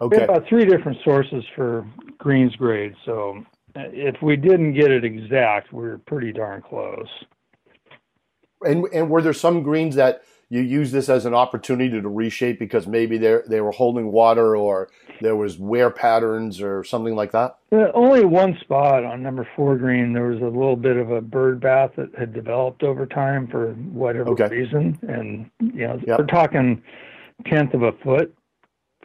okay. 0.00 0.16
we 0.16 0.20
had 0.20 0.30
about 0.30 0.48
three 0.48 0.64
different 0.64 0.98
sources 1.04 1.44
for 1.54 1.86
greens 2.18 2.54
grade. 2.56 2.94
So 3.04 3.44
if 3.74 4.20
we 4.22 4.36
didn't 4.36 4.74
get 4.74 4.90
it 4.90 5.04
exact, 5.04 5.72
we 5.72 5.84
are 5.84 5.98
pretty 5.98 6.32
darn 6.32 6.62
close. 6.62 7.08
And 8.62 8.86
and 8.92 9.10
were 9.10 9.22
there 9.22 9.32
some 9.32 9.62
greens 9.62 9.96
that 9.96 10.22
you 10.52 10.60
used 10.60 10.92
this 10.92 11.08
as 11.08 11.24
an 11.24 11.34
opportunity 11.34 11.98
to 11.98 12.08
reshape 12.08 12.58
because 12.58 12.86
maybe 12.86 13.16
they 13.16 13.38
they 13.48 13.60
were 13.60 13.72
holding 13.72 14.12
water 14.12 14.54
or 14.54 14.90
there 15.22 15.34
was 15.34 15.58
wear 15.58 15.90
patterns 15.90 16.60
or 16.60 16.84
something 16.84 17.14
like 17.14 17.32
that? 17.32 17.56
Uh, 17.72 17.90
only 17.94 18.24
one 18.24 18.58
spot 18.60 19.02
on 19.02 19.22
number 19.22 19.48
four 19.56 19.78
green. 19.78 20.12
There 20.12 20.26
was 20.26 20.42
a 20.42 20.44
little 20.44 20.76
bit 20.76 20.98
of 20.98 21.10
a 21.10 21.22
bird 21.22 21.60
bath 21.60 21.92
that 21.96 22.14
had 22.18 22.34
developed 22.34 22.82
over 22.82 23.06
time 23.06 23.48
for 23.48 23.72
whatever 23.72 24.28
okay. 24.30 24.48
reason, 24.48 24.98
and 25.08 25.50
you 25.74 25.86
know 25.86 25.98
yep. 26.06 26.18
we're 26.18 26.26
talking 26.26 26.82
tenth 27.46 27.74
of 27.74 27.82
a 27.82 27.92
foot 28.04 28.34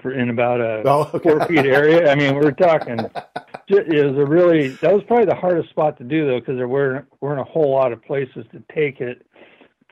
for 0.02 0.12
in 0.12 0.30
about 0.30 0.62
a 0.62 0.84
oh, 0.86 1.10
okay. 1.14 1.30
four 1.30 1.46
feet 1.48 1.66
area. 1.66 2.12
I 2.12 2.16
mean, 2.16 2.36
we're 2.36 2.52
talking. 2.52 3.00
It 3.70 3.90
was 3.90 4.18
a 4.18 4.26
really 4.26 4.70
that 4.70 4.94
was 4.94 5.04
probably 5.08 5.26
the 5.26 5.36
hardest 5.36 5.72
spot 5.72 5.98
to 5.98 6.06
do 6.06 6.26
though 6.26 6.40
because 6.40 6.56
there 6.56 6.70
weren't 6.70 7.06
weren't 7.20 7.42
a 7.42 7.44
whole 7.44 7.70
lot 7.70 7.92
of 7.92 8.02
places 8.02 8.46
to 8.54 8.64
take 8.74 9.02
it 9.02 9.28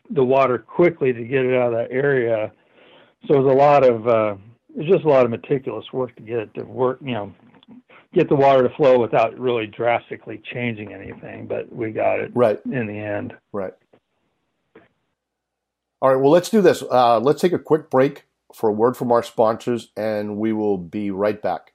the 0.10 0.24
water 0.24 0.58
quickly 0.58 1.12
to 1.12 1.24
get 1.26 1.46
it 1.46 1.54
out 1.54 1.74
of 1.74 1.80
that 1.80 1.92
area. 1.92 2.54
So 3.28 3.34
it 3.36 3.44
was 3.44 3.54
a 3.54 3.58
lot 3.58 3.86
of 3.86 4.08
uh, 4.08 4.36
it 4.70 4.78
was 4.78 4.88
just 4.88 5.04
a 5.04 5.10
lot 5.10 5.26
of 5.26 5.32
meticulous 5.32 5.84
work 5.92 6.16
to 6.16 6.22
get 6.22 6.40
it 6.40 6.54
to 6.54 6.64
work. 6.64 7.00
You 7.02 7.12
know, 7.12 7.34
get 8.14 8.30
the 8.30 8.36
water 8.36 8.66
to 8.66 8.74
flow 8.76 8.98
without 8.98 9.38
really 9.38 9.68
drastically 9.68 10.42
changing 10.54 10.94
anything. 10.94 11.46
But 11.46 11.70
we 11.70 11.92
got 11.92 12.22
it 12.22 12.32
right 12.34 12.62
in 12.72 12.88
the 12.88 12.98
end. 12.98 13.34
Right. 13.52 13.74
All 16.02 16.10
right. 16.14 16.22
Well, 16.22 16.32
let's 16.32 16.50
do 16.50 16.62
this. 16.62 16.82
Uh, 16.82 17.20
let's 17.20 17.42
take 17.42 17.52
a 17.52 17.60
quick 17.60 17.90
break 17.90 18.24
for 18.54 18.70
a 18.70 18.74
word 18.74 18.96
from 18.96 19.12
our 19.12 19.24
sponsors, 19.24 19.92
and 19.96 20.38
we 20.38 20.54
will 20.54 20.78
be 20.78 21.12
right 21.12 21.42
back. 21.42 21.74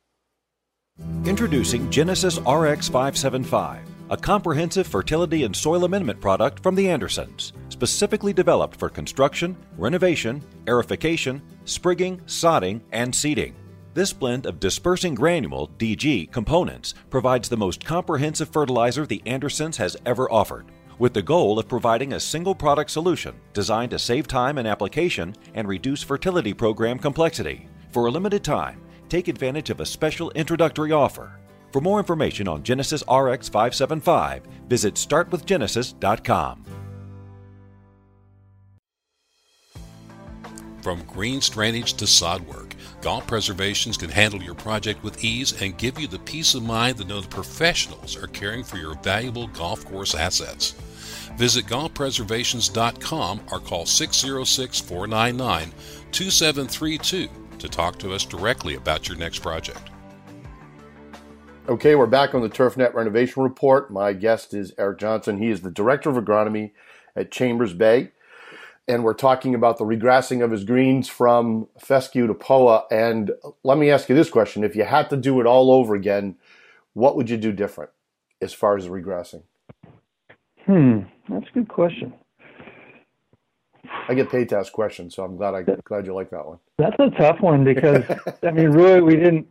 Introducing 1.24 1.90
Genesis 1.90 2.38
RX 2.38 2.88
575, 2.88 3.80
a 4.10 4.16
comprehensive 4.16 4.86
fertility 4.86 5.44
and 5.44 5.54
soil 5.54 5.84
amendment 5.84 6.20
product 6.20 6.62
from 6.62 6.74
the 6.74 6.88
Andersons, 6.88 7.52
specifically 7.68 8.32
developed 8.32 8.76
for 8.76 8.88
construction, 8.88 9.56
renovation, 9.78 10.42
aerification, 10.66 11.40
sprigging, 11.64 12.18
sodding, 12.26 12.80
and 12.92 13.14
seeding. 13.14 13.54
This 13.94 14.12
blend 14.12 14.46
of 14.46 14.60
dispersing 14.60 15.14
granule 15.14 15.70
DG 15.78 16.30
components 16.30 16.94
provides 17.08 17.48
the 17.48 17.56
most 17.56 17.84
comprehensive 17.84 18.48
fertilizer 18.48 19.06
the 19.06 19.22
Andersons 19.26 19.76
has 19.78 19.96
ever 20.06 20.30
offered 20.30 20.66
with 21.00 21.14
the 21.14 21.22
goal 21.22 21.58
of 21.58 21.66
providing 21.66 22.12
a 22.12 22.20
single 22.20 22.54
product 22.54 22.90
solution 22.90 23.34
designed 23.54 23.90
to 23.90 23.98
save 23.98 24.28
time 24.28 24.58
in 24.58 24.66
application 24.66 25.34
and 25.54 25.66
reduce 25.66 26.02
fertility 26.02 26.52
program 26.52 26.98
complexity. 26.98 27.66
For 27.90 28.06
a 28.06 28.10
limited 28.10 28.44
time, 28.44 28.80
take 29.08 29.26
advantage 29.26 29.70
of 29.70 29.80
a 29.80 29.86
special 29.86 30.30
introductory 30.32 30.92
offer. 30.92 31.40
For 31.72 31.80
more 31.80 31.98
information 31.98 32.46
on 32.46 32.62
Genesis 32.62 33.02
RX 33.10 33.48
575, 33.48 34.42
visit 34.68 34.94
startwithgenesis.com. 34.94 36.64
From 40.82 41.02
green 41.04 41.40
drainage 41.40 41.94
to 41.94 42.06
sod 42.06 42.46
work, 42.46 42.74
Golf 43.02 43.26
Preservations 43.26 43.96
can 43.96 44.10
handle 44.10 44.42
your 44.42 44.54
project 44.54 45.02
with 45.02 45.22
ease 45.22 45.60
and 45.60 45.76
give 45.76 45.98
you 45.98 46.06
the 46.06 46.18
peace 46.20 46.54
of 46.54 46.62
mind 46.62 46.98
to 46.98 47.04
know 47.04 47.20
the 47.20 47.28
professionals 47.28 48.16
are 48.16 48.26
caring 48.28 48.64
for 48.64 48.76
your 48.76 48.94
valuable 48.96 49.46
golf 49.48 49.84
course 49.84 50.14
assets. 50.14 50.74
Visit 51.36 51.66
golfpreservations.com 51.66 53.40
or 53.50 53.60
call 53.60 53.86
606 53.86 54.80
499 54.80 55.72
2732 56.12 57.28
to 57.58 57.68
talk 57.68 57.98
to 57.98 58.12
us 58.12 58.24
directly 58.24 58.74
about 58.74 59.08
your 59.08 59.16
next 59.16 59.40
project. 59.40 59.90
Okay, 61.68 61.94
we're 61.94 62.06
back 62.06 62.34
on 62.34 62.42
the 62.42 62.48
TurfNet 62.48 62.94
Renovation 62.94 63.42
Report. 63.42 63.92
My 63.92 64.12
guest 64.12 64.54
is 64.54 64.72
Eric 64.76 64.98
Johnson. 64.98 65.38
He 65.38 65.50
is 65.50 65.60
the 65.60 65.70
Director 65.70 66.10
of 66.10 66.16
Agronomy 66.16 66.72
at 67.14 67.30
Chambers 67.30 67.74
Bay. 67.74 68.10
And 68.88 69.04
we're 69.04 69.14
talking 69.14 69.54
about 69.54 69.78
the 69.78 69.84
regrassing 69.84 70.42
of 70.42 70.50
his 70.50 70.64
greens 70.64 71.08
from 71.08 71.68
fescue 71.78 72.26
to 72.26 72.34
POA. 72.34 72.86
And 72.90 73.30
let 73.62 73.78
me 73.78 73.88
ask 73.88 74.08
you 74.08 74.16
this 74.16 74.30
question. 74.30 74.64
If 74.64 74.74
you 74.74 74.82
had 74.82 75.10
to 75.10 75.16
do 75.16 75.38
it 75.38 75.46
all 75.46 75.70
over 75.70 75.94
again, 75.94 76.36
what 76.94 77.14
would 77.14 77.30
you 77.30 77.36
do 77.36 77.52
different 77.52 77.90
as 78.42 78.52
far 78.52 78.76
as 78.76 78.88
regrassing? 78.88 79.42
Hmm, 80.70 81.00
that's 81.28 81.48
a 81.48 81.52
good 81.52 81.68
question. 81.68 82.14
I 84.08 84.14
get 84.14 84.30
paid 84.30 84.48
to 84.50 84.58
ask 84.58 84.72
questions, 84.72 85.16
so 85.16 85.24
I'm 85.24 85.36
glad 85.36 85.54
I 85.54 85.62
glad 85.82 86.06
you 86.06 86.14
like 86.14 86.30
that 86.30 86.46
one. 86.46 86.60
That's 86.78 86.94
a 87.00 87.10
tough 87.18 87.40
one 87.40 87.64
because 87.64 88.04
I 88.44 88.52
mean, 88.52 88.70
really, 88.70 89.00
we 89.00 89.16
didn't. 89.16 89.48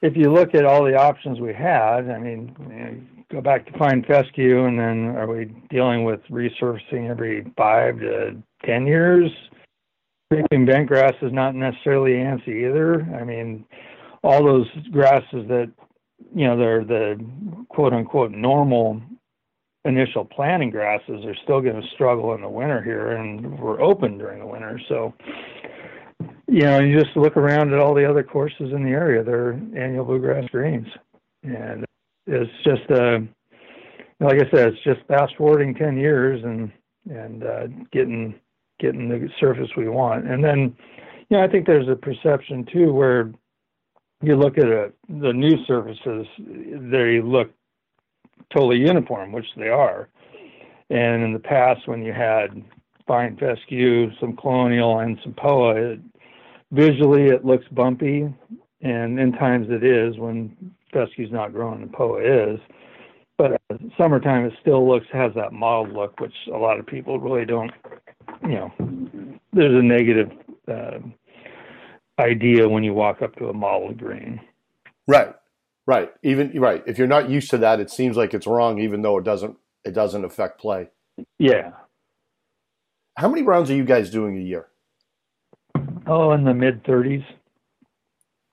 If 0.00 0.16
you 0.16 0.32
look 0.32 0.54
at 0.54 0.64
all 0.64 0.84
the 0.84 0.96
options 0.96 1.38
we 1.38 1.52
had, 1.52 2.08
I 2.08 2.18
mean, 2.18 2.56
you 2.60 2.74
know, 2.74 3.00
go 3.30 3.40
back 3.42 3.66
to 3.66 3.78
fine 3.78 4.04
fescue, 4.04 4.64
and 4.64 4.78
then 4.78 5.16
are 5.16 5.26
we 5.26 5.54
dealing 5.68 6.04
with 6.04 6.20
resurfacing 6.30 7.10
every 7.10 7.52
five 7.54 7.98
to 7.98 8.42
ten 8.64 8.86
years? 8.86 9.30
Creeping 10.30 10.64
bent 10.64 10.88
grass 10.88 11.12
is 11.20 11.30
not 11.30 11.54
necessarily 11.54 12.12
ANSI 12.12 12.70
either. 12.70 13.02
I 13.20 13.22
mean, 13.22 13.66
all 14.24 14.42
those 14.42 14.66
grasses 14.90 15.46
that 15.48 15.70
you 16.34 16.46
know 16.46 16.56
they're 16.56 16.84
the 16.84 17.22
quote 17.68 17.92
unquote 17.92 18.30
normal 18.30 19.02
initial 19.84 20.24
planting 20.24 20.70
grasses 20.70 21.24
are 21.24 21.34
still 21.42 21.60
going 21.60 21.80
to 21.80 21.88
struggle 21.94 22.34
in 22.34 22.40
the 22.40 22.48
winter 22.48 22.82
here, 22.82 23.12
and 23.12 23.58
we're 23.58 23.80
open 23.80 24.18
during 24.18 24.38
the 24.38 24.46
winter. 24.46 24.80
So, 24.88 25.12
you 26.46 26.62
know, 26.62 26.78
you 26.80 26.98
just 26.98 27.16
look 27.16 27.36
around 27.36 27.72
at 27.72 27.80
all 27.80 27.94
the 27.94 28.08
other 28.08 28.22
courses 28.22 28.72
in 28.72 28.84
the 28.84 28.90
area; 28.90 29.24
they're 29.24 29.52
annual 29.76 30.04
bluegrass 30.04 30.48
greens, 30.50 30.86
and 31.42 31.84
it's 32.26 32.50
just, 32.64 32.88
uh, 32.90 33.18
like 34.20 34.40
I 34.40 34.50
said, 34.54 34.68
it's 34.68 34.84
just 34.84 35.00
fast 35.08 35.34
forwarding 35.36 35.74
ten 35.74 35.96
years 35.96 36.42
and 36.44 36.70
and 37.10 37.44
uh, 37.44 37.66
getting 37.90 38.34
getting 38.78 39.08
the 39.08 39.28
surface 39.40 39.68
we 39.76 39.88
want. 39.88 40.28
And 40.28 40.42
then, 40.42 40.76
you 41.28 41.36
know, 41.36 41.42
I 41.42 41.48
think 41.48 41.66
there's 41.66 41.88
a 41.88 41.96
perception 41.96 42.66
too 42.72 42.92
where 42.92 43.32
you 44.22 44.36
look 44.36 44.58
at 44.58 44.66
a, 44.66 44.92
the 45.08 45.32
new 45.32 45.56
surfaces, 45.66 46.26
they 46.38 47.20
look 47.20 47.50
totally 48.50 48.78
uniform, 48.78 49.32
which 49.32 49.46
they 49.56 49.68
are. 49.68 50.08
And 50.90 51.22
in 51.22 51.32
the 51.32 51.38
past, 51.38 51.88
when 51.88 52.02
you 52.02 52.12
had 52.12 52.62
fine 53.06 53.36
fescue, 53.36 54.10
some 54.20 54.36
colonial, 54.36 54.98
and 55.00 55.18
some 55.22 55.34
poa, 55.34 55.74
it, 55.74 56.00
visually 56.70 57.28
it 57.28 57.44
looks 57.44 57.66
bumpy, 57.68 58.32
and 58.80 59.18
in 59.18 59.32
times 59.32 59.68
it 59.70 59.84
is 59.84 60.18
when 60.18 60.74
fescue's 60.92 61.32
not 61.32 61.52
growing 61.52 61.82
and 61.82 61.92
poa 61.92 62.20
is. 62.52 62.60
But 63.38 63.52
uh, 63.70 63.78
summertime, 63.98 64.44
it 64.44 64.52
still 64.60 64.86
looks 64.86 65.06
has 65.12 65.32
that 65.34 65.52
mild 65.52 65.92
look, 65.92 66.20
which 66.20 66.34
a 66.52 66.56
lot 66.56 66.78
of 66.78 66.86
people 66.86 67.18
really 67.18 67.46
don't. 67.46 67.72
You 68.42 68.48
know, 68.48 68.72
there's 69.52 69.74
a 69.74 69.82
negative 69.82 70.30
uh, 70.68 70.98
idea 72.18 72.68
when 72.68 72.84
you 72.84 72.92
walk 72.92 73.22
up 73.22 73.34
to 73.36 73.48
a 73.48 73.52
model 73.52 73.92
green. 73.94 74.40
Right. 75.06 75.34
Right. 75.86 76.12
Even 76.22 76.58
right. 76.60 76.82
If 76.86 76.98
you're 76.98 77.08
not 77.08 77.28
used 77.28 77.50
to 77.50 77.58
that, 77.58 77.80
it 77.80 77.90
seems 77.90 78.16
like 78.16 78.34
it's 78.34 78.46
wrong, 78.46 78.78
even 78.80 79.02
though 79.02 79.18
it 79.18 79.24
doesn't. 79.24 79.56
It 79.84 79.94
doesn't 79.94 80.24
affect 80.24 80.60
play. 80.60 80.90
Yeah. 81.40 81.72
How 83.16 83.28
many 83.28 83.42
rounds 83.42 83.68
are 83.68 83.74
you 83.74 83.84
guys 83.84 84.10
doing 84.10 84.38
a 84.38 84.40
year? 84.40 84.68
Oh, 86.06 86.32
in 86.32 86.44
the 86.44 86.54
mid 86.54 86.84
thirties. 86.84 87.24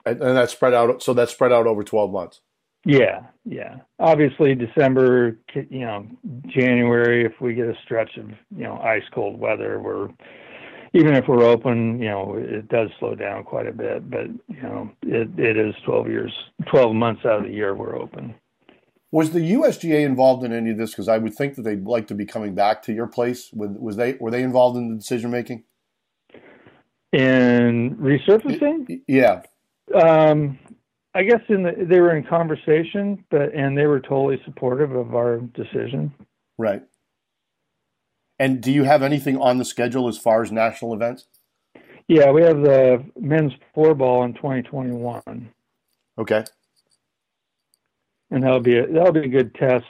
And, 0.05 0.21
and 0.24 0.36
that's 0.36 0.51
spread 0.51 0.74
out. 0.74 1.03
So 1.03 1.13
that's 1.13 1.31
spread 1.31 1.51
out 1.51 1.67
over 1.67 1.83
twelve 1.83 2.12
months. 2.12 2.41
Yeah, 2.86 3.27
yeah. 3.45 3.77
Obviously, 4.00 4.55
December, 4.55 5.38
you 5.53 5.81
know, 5.81 6.07
January. 6.48 7.25
If 7.25 7.33
we 7.41 7.53
get 7.53 7.67
a 7.67 7.75
stretch 7.83 8.17
of 8.17 8.29
you 8.55 8.63
know 8.63 8.77
ice 8.77 9.03
cold 9.13 9.39
weather, 9.39 9.79
we're 9.79 10.09
even 10.93 11.15
if 11.15 11.27
we're 11.27 11.43
open, 11.43 12.00
you 12.00 12.10
know, 12.10 12.36
it 12.38 12.67
does 12.69 12.89
slow 13.00 13.15
down 13.15 13.43
quite 13.43 13.67
a 13.67 13.72
bit. 13.72 14.10
But 14.10 14.27
you 14.48 14.62
know, 14.62 14.91
it 15.03 15.29
it 15.38 15.58
is 15.58 15.75
twelve 15.86 16.08
years, 16.08 16.34
twelve 16.67 16.96
months 16.96 17.25
out 17.25 17.39
of 17.39 17.43
the 17.43 17.53
year 17.53 17.75
we're 17.75 17.98
open. 17.98 18.36
Was 19.12 19.31
the 19.31 19.53
USGA 19.53 20.05
involved 20.05 20.43
in 20.43 20.53
any 20.53 20.69
of 20.72 20.77
this? 20.77 20.91
Because 20.91 21.08
I 21.08 21.17
would 21.17 21.34
think 21.34 21.55
that 21.55 21.63
they'd 21.63 21.86
like 21.86 22.08
to 22.08 22.15
be 22.15 22.25
coming 22.25 22.53
back 22.53 22.84
to 22.84 22.93
your 22.93 23.08
place. 23.08 23.50
Was 23.53 23.96
they 23.96 24.13
were 24.19 24.31
they 24.31 24.43
involved 24.43 24.77
in 24.77 24.89
the 24.89 24.96
decision 24.96 25.31
making? 25.31 25.63
In 27.12 27.96
resurfacing? 27.98 29.01
Yeah. 29.08 29.41
Um, 29.96 30.60
I 31.15 31.24
guess 31.24 31.41
in 31.50 31.63
the, 31.63 31.72
they 31.89 32.00
were 32.00 32.15
in 32.15 32.24
conversation, 32.24 33.25
but 33.31 33.53
and 33.53 33.75
they 33.75 33.88
were 33.88 34.00
totally 34.00 34.39
supportive 34.46 34.91
of 34.91 35.15
our 35.15 35.38
decision. 35.39 36.13
Right. 36.58 36.84
And 38.39 38.62
do 38.62 38.72
you 38.72 38.84
have 38.84 39.03
anything 39.03 39.38
on 39.38 39.58
the 39.58 39.65
schedule 39.65 40.08
as 40.08 40.17
far 40.17 40.41
as 40.41 40.51
national 40.51 40.93
events? 40.93 41.25
Yeah, 42.08 42.31
we 42.31 42.41
have 42.41 42.62
the 42.62 43.05
men's 43.19 43.53
Four-Ball 43.75 44.24
in 44.24 44.34
2021. 44.34 45.51
Okay. 46.17 46.43
And 48.31 48.43
that'll 48.43 48.60
be 48.60 48.77
a, 48.77 48.88
that'll 48.88 49.12
be 49.12 49.25
a 49.25 49.27
good 49.27 49.53
test, 49.55 49.86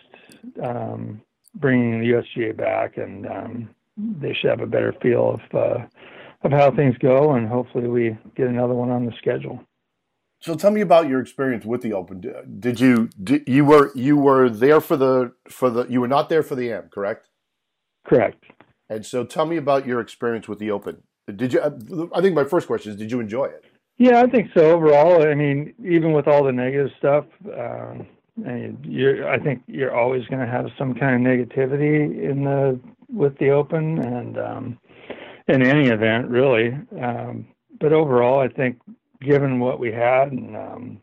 um, 0.61 1.21
bringing 1.55 2.01
the 2.01 2.07
USGA 2.07 2.57
back, 2.57 2.97
and 2.97 3.25
um, 3.27 3.69
they 3.97 4.33
should 4.33 4.49
have 4.49 4.61
a 4.61 4.67
better 4.67 4.93
feel 5.01 5.39
of 5.39 5.57
uh, 5.57 5.85
of 6.43 6.51
how 6.51 6.71
things 6.71 6.97
go, 6.99 7.33
and 7.33 7.47
hopefully 7.47 7.87
we 7.87 8.17
get 8.35 8.47
another 8.47 8.73
one 8.73 8.89
on 8.89 9.05
the 9.05 9.11
schedule. 9.17 9.61
So 10.41 10.55
tell 10.55 10.71
me 10.71 10.81
about 10.81 11.09
your 11.09 11.19
experience 11.19 11.65
with 11.65 11.81
the 11.81 11.93
Open. 11.93 12.21
Did 12.59 12.79
you 12.79 13.09
did, 13.21 13.43
you 13.47 13.65
were 13.65 13.91
you 13.95 14.17
were 14.17 14.49
there 14.49 14.79
for 14.79 14.95
the 14.95 15.33
for 15.49 15.69
the 15.69 15.85
you 15.87 15.99
were 16.01 16.07
not 16.07 16.29
there 16.29 16.43
for 16.43 16.55
the 16.55 16.69
AM, 16.71 16.89
correct? 16.89 17.28
Correct. 18.09 18.43
And 18.89 19.05
so 19.05 19.23
tell 19.23 19.45
me 19.45 19.57
about 19.57 19.85
your 19.85 19.99
experience 19.99 20.47
with 20.47 20.57
the 20.57 20.71
Open. 20.71 21.03
Did 21.33 21.53
you? 21.53 21.61
I 21.61 22.21
think 22.21 22.33
my 22.33 22.43
first 22.43 22.65
question 22.65 22.91
is, 22.91 22.97
did 22.97 23.11
you 23.11 23.19
enjoy 23.19 23.45
it? 23.45 23.65
Yeah, 23.99 24.21
I 24.21 24.27
think 24.27 24.49
so. 24.55 24.71
Overall, 24.71 25.21
I 25.21 25.35
mean, 25.35 25.75
even 25.79 26.13
with 26.13 26.27
all 26.27 26.43
the 26.43 26.51
negative 26.51 26.89
stuff, 26.97 27.25
um, 27.45 28.07
you're, 28.83 29.29
I 29.29 29.37
think 29.37 29.61
you're 29.67 29.95
always 29.95 30.25
going 30.25 30.39
to 30.39 30.51
have 30.51 30.65
some 30.77 30.95
kind 30.95 31.15
of 31.15 31.31
negativity 31.31 32.23
in 32.31 32.45
the 32.45 32.79
with 33.13 33.37
the 33.37 33.51
Open 33.51 33.99
and 33.99 34.37
um, 34.39 34.79
in 35.47 35.61
any 35.61 35.89
event, 35.89 36.29
really. 36.29 36.75
Um, 36.99 37.47
but 37.79 37.93
overall, 37.93 38.39
I 38.39 38.47
think 38.47 38.79
given 39.21 39.59
what 39.59 39.79
we 39.79 39.91
had 39.91 40.31
and 40.31 40.55
um, 40.57 41.01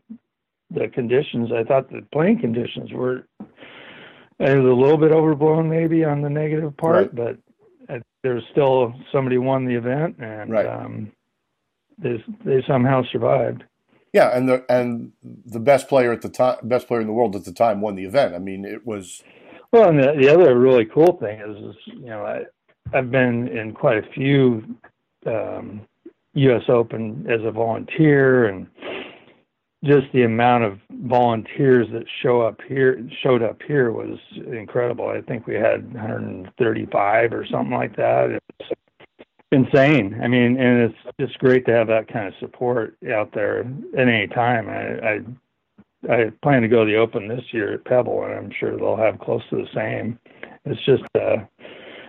the 0.71 0.89
conditions, 0.89 1.51
I 1.53 1.63
thought 1.63 1.89
the 1.89 2.01
playing 2.11 2.41
conditions 2.41 2.91
were 2.91 3.27
it 4.39 4.55
was 4.55 4.65
a 4.65 4.75
little 4.75 4.97
bit 4.97 5.11
overblown 5.11 5.69
maybe 5.69 6.03
on 6.03 6.21
the 6.21 6.29
negative 6.29 6.75
part, 6.77 7.13
right. 7.13 7.15
but 7.15 7.37
there's 8.27 8.43
still 8.51 8.93
somebody 9.11 9.37
won 9.37 9.65
the 9.65 9.75
event 9.75 10.17
and 10.19 10.51
right. 10.51 10.65
um, 10.65 11.11
they 11.97 12.23
they 12.43 12.61
somehow 12.67 13.01
survived. 13.11 13.63
Yeah, 14.13 14.35
and 14.35 14.49
the 14.49 14.65
and 14.69 15.11
the 15.23 15.59
best 15.59 15.87
player 15.87 16.11
at 16.11 16.21
the 16.21 16.29
time, 16.29 16.57
best 16.63 16.87
player 16.87 17.01
in 17.01 17.07
the 17.07 17.13
world 17.13 17.35
at 17.35 17.45
the 17.45 17.53
time, 17.53 17.81
won 17.81 17.95
the 17.95 18.05
event. 18.05 18.35
I 18.35 18.39
mean, 18.39 18.65
it 18.65 18.85
was. 18.85 19.23
Well, 19.71 19.89
and 19.89 19.99
the, 19.99 20.13
the 20.17 20.29
other 20.29 20.57
really 20.57 20.85
cool 20.85 21.17
thing 21.17 21.39
is, 21.39 21.57
is 21.57 21.75
you 21.85 22.05
know, 22.05 22.25
I 22.25 22.43
I've 22.97 23.11
been 23.11 23.47
in 23.47 23.73
quite 23.73 23.97
a 23.97 24.09
few 24.11 24.63
um, 25.25 25.81
U.S. 26.33 26.63
Open 26.67 27.25
as 27.29 27.41
a 27.43 27.51
volunteer, 27.51 28.47
and 28.47 28.67
just 29.83 30.07
the 30.11 30.23
amount 30.23 30.63
of 30.63 30.79
volunteers 30.89 31.87
that 31.93 32.05
show 32.21 32.41
up 32.41 32.59
here 32.67 33.07
showed 33.21 33.43
up 33.43 33.61
here 33.67 33.91
was 33.91 34.17
incredible. 34.51 35.07
I 35.07 35.21
think 35.21 35.45
we 35.45 35.55
had 35.55 35.93
135 35.93 37.33
or 37.33 37.45
something 37.45 37.75
like 37.75 37.95
that. 37.95 38.39
It's 38.59 38.71
insane. 39.51 40.19
I 40.21 40.27
mean, 40.27 40.59
and 40.59 40.91
it's 40.91 41.17
just 41.19 41.37
great 41.39 41.65
to 41.67 41.73
have 41.73 41.87
that 41.87 42.07
kind 42.07 42.27
of 42.27 42.33
support 42.39 42.97
out 43.11 43.31
there 43.33 43.59
at 43.59 43.67
any 44.07 44.27
time. 44.27 44.67
I, 44.69 45.07
I 45.07 45.19
I 46.09 46.31
plan 46.43 46.61
to 46.61 46.67
go 46.67 46.85
to 46.85 46.91
the 46.91 46.97
Open 46.97 47.27
this 47.27 47.43
year 47.51 47.73
at 47.73 47.85
Pebble, 47.85 48.23
and 48.23 48.33
I'm 48.33 48.51
sure 48.59 48.77
they'll 48.77 48.95
have 48.95 49.19
close 49.19 49.41
to 49.49 49.57
the 49.57 49.67
same. 49.73 50.19
It's 50.65 50.83
just 50.85 51.03
uh, 51.15 51.37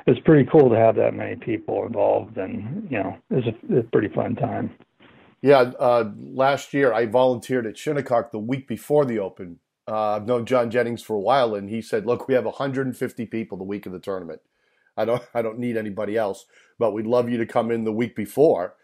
it's 0.07 0.21
pretty 0.21 0.49
cool 0.51 0.69
to 0.71 0.77
have 0.77 0.97
that 0.97 1.15
many 1.15 1.37
people 1.37 1.87
involved, 1.87 2.37
and 2.37 2.87
you 2.91 2.99
know, 2.99 3.17
it's 3.31 3.47
a, 3.47 3.77
it's 3.77 3.87
a 3.87 3.91
pretty 3.91 4.09
fun 4.09 4.37
time. 4.37 4.71
Yeah, 5.41 5.73
uh, 5.79 6.11
last 6.17 6.75
year 6.75 6.93
I 6.93 7.07
volunteered 7.07 7.67
at 7.67 7.79
Shinnecock 7.79 8.33
the 8.33 8.39
week 8.39 8.67
before 8.67 9.05
the 9.05 9.19
Open. 9.21 9.61
Uh, 9.87 10.17
I've 10.17 10.27
known 10.27 10.47
Jon 10.47 10.71
Jennings 10.71 11.03
for 11.03 11.15
a 11.17 11.21
while, 11.21 11.55
and 11.55 11.71
he 11.71 11.81
said, 11.81 12.07
"Look, 12.07 12.29
we 12.29 12.35
have 12.35 12.45
150 12.45 13.27
people 13.27 13.57
the 13.57 13.65
week 13.65 13.87
of 13.87 13.93
the 13.93 14.01
tournament. 14.01 14.43
I 14.97 15.05
don't, 15.05 15.23
I 15.35 15.43
don't 15.43 15.59
need 15.59 15.77
anybody 15.77 16.17
else, 16.17 16.45
but 16.79 16.93
we'd 16.93 17.07
love 17.07 17.29
you 17.31 17.39
to 17.39 17.47
come 17.47 17.71
in 17.71 17.85
the 17.85 17.93
week 17.93 18.17
before." 18.17 18.75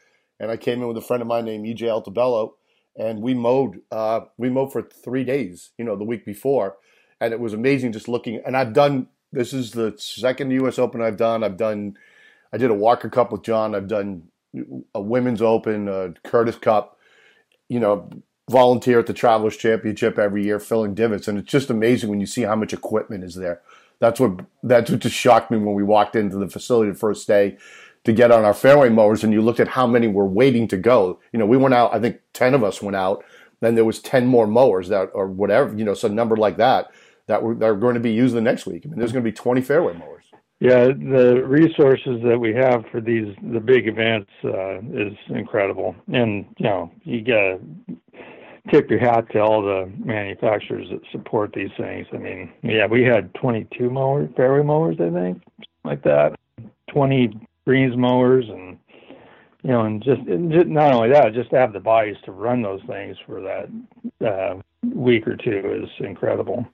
And 0.41 0.51
I 0.51 0.57
came 0.57 0.81
in 0.81 0.89
with 0.89 0.97
a 0.97 1.03
friend 1.03 1.21
of 1.23 1.29
mine 1.29 1.45
named 1.45 1.67
EJ 1.67 1.83
Altabello, 1.83 2.53
and 2.97 3.21
we 3.21 3.35
mowed. 3.35 3.81
Uh, 3.91 4.21
we 4.39 4.49
mowed 4.49 4.73
for 4.73 4.83
three 4.83 5.25
days, 5.25 5.71
you 5.77 5.85
know, 5.85 5.97
the 5.97 6.05
week 6.05 6.25
before, 6.25 6.77
and 7.21 7.33
it 7.33 7.41
was 7.41 7.53
amazing 7.53 7.93
just 7.93 8.09
looking. 8.09 8.41
And 8.47 8.57
I've 8.57 8.73
done 8.73 9.09
this 9.33 9.53
is 9.53 9.73
the 9.73 9.95
second 9.99 10.53
U.S. 10.53 10.79
Open 10.79 11.03
I've 11.03 11.17
done. 11.17 11.43
I've 11.43 11.57
done, 11.57 11.99
I 12.53 12.59
did 12.59 12.71
a 12.71 12.75
Walker 12.75 13.11
Cup 13.11 13.33
with 13.33 13.43
John. 13.43 13.75
I've 13.75 13.89
done 13.89 14.29
a 14.95 15.01
Women's 15.01 15.43
Open, 15.43 15.89
a 15.89 16.15
Curtis 16.25 16.57
Cup. 16.57 16.99
You 17.69 17.81
know, 17.81 18.11
volunteer 18.51 18.99
at 18.99 19.07
the 19.07 19.15
Travelers 19.15 19.57
Championship 19.57 20.19
every 20.19 20.45
year, 20.45 20.61
filling 20.61 20.95
divots, 20.95 21.29
and 21.29 21.39
it's 21.39 21.51
just 21.51 21.71
amazing 21.71 22.11
when 22.11 22.21
you 22.21 22.27
see 22.27 22.43
how 22.43 22.55
much 22.55 22.73
equipment 22.73 23.25
is 23.25 23.35
there. 23.35 23.63
That's 24.01 24.21
what 24.21 24.41
that's 24.63 24.91
what 24.91 25.01
just 25.01 25.17
shocked 25.17 25.51
me 25.51 25.59
when 25.59 25.75
we 25.75 25.83
walked 25.83 26.17
into 26.17 26.37
the 26.37 26.49
facility 26.49 26.91
the 26.91 26.99
first 26.99 27.27
day 27.27 27.57
to 28.05 28.13
get 28.13 28.31
on 28.31 28.45
our 28.45 28.55
fairway 28.55 28.91
mowers, 28.91 29.25
and 29.25 29.33
you 29.33 29.41
looked 29.41 29.61
at 29.61 29.69
how 29.69 29.87
many 29.87 30.07
were 30.07 30.27
waiting 30.27 30.69
to 30.69 30.77
go. 30.77 31.19
You 31.33 31.39
know, 31.39 31.47
we 31.47 31.57
went 31.57 31.75
out. 31.75 31.95
I 31.95 32.01
think 32.01 32.21
ten 32.33 32.55
of 32.55 32.63
us 32.63 32.83
went 32.83 32.97
out. 32.97 33.25
Then 33.61 33.75
there 33.75 33.85
was 33.85 34.01
ten 34.01 34.27
more 34.27 34.47
mowers 34.47 34.89
that, 34.89 35.11
or 35.15 35.27
whatever, 35.27 35.75
you 35.75 35.85
know, 35.85 35.95
some 35.95 36.15
number 36.15 36.37
like 36.37 36.59
that 36.59 36.91
that 37.27 37.43
were 37.43 37.55
that 37.55 37.65
are 37.65 37.77
going 37.77 37.95
to 37.95 38.01
be 38.01 38.13
used 38.13 38.35
the 38.35 38.41
next 38.41 38.67
week. 38.67 38.83
I 38.85 38.89
mean, 38.89 38.99
there's 38.99 39.13
going 39.13 39.25
to 39.25 39.31
be 39.31 39.35
20 39.35 39.63
fairway 39.63 39.95
mowers. 39.95 40.14
Yeah, 40.65 40.87
the 40.87 41.43
resources 41.47 42.23
that 42.25 42.41
we 42.41 42.55
have 42.55 42.87
for 42.91 43.03
these 43.03 43.37
the 43.53 43.61
big 43.61 43.87
events 43.87 44.31
uh, 44.45 44.79
is 44.79 45.13
incredible, 45.29 45.95
and 46.11 46.47
you 46.57 46.65
know 46.65 46.91
you 47.03 47.21
gotta 47.21 47.61
tip 48.71 48.89
your 48.89 48.99
hat 48.99 49.31
to 49.33 49.41
all 49.41 49.61
the 49.61 49.93
manufacturers 49.99 50.89
that 50.91 51.03
support 51.13 51.53
these 51.53 51.69
things. 51.77 52.07
I 52.15 52.17
mean, 52.17 52.51
yeah, 52.63 52.87
we 52.87 53.03
had 53.03 53.35
22 53.35 53.91
mower 53.91 54.27
fairway 54.39 54.63
mowers, 54.65 54.97
I 55.01 55.11
think, 55.11 55.43
like 55.85 56.03
that, 56.05 56.35
20 56.89 57.47
greens 57.67 57.95
mowers, 57.95 58.47
and 58.49 58.79
you 59.65 59.71
know, 59.71 59.83
and 59.83 60.03
just, 60.03 60.23
and 60.23 60.51
just 60.51 60.69
not 60.69 60.95
only 60.95 61.11
that, 61.11 61.35
just 61.35 61.51
to 61.51 61.59
have 61.59 61.75
the 61.75 61.81
bodies 61.81 62.17
to 62.25 62.33
run 62.33 62.63
those 62.63 62.81
things 62.87 63.19
for 63.27 63.43
that 63.43 64.27
uh, 64.27 64.55
week 64.83 65.29
or 65.29 65.37
two 65.37 65.83
is 65.85 65.91
incredible. 66.07 66.67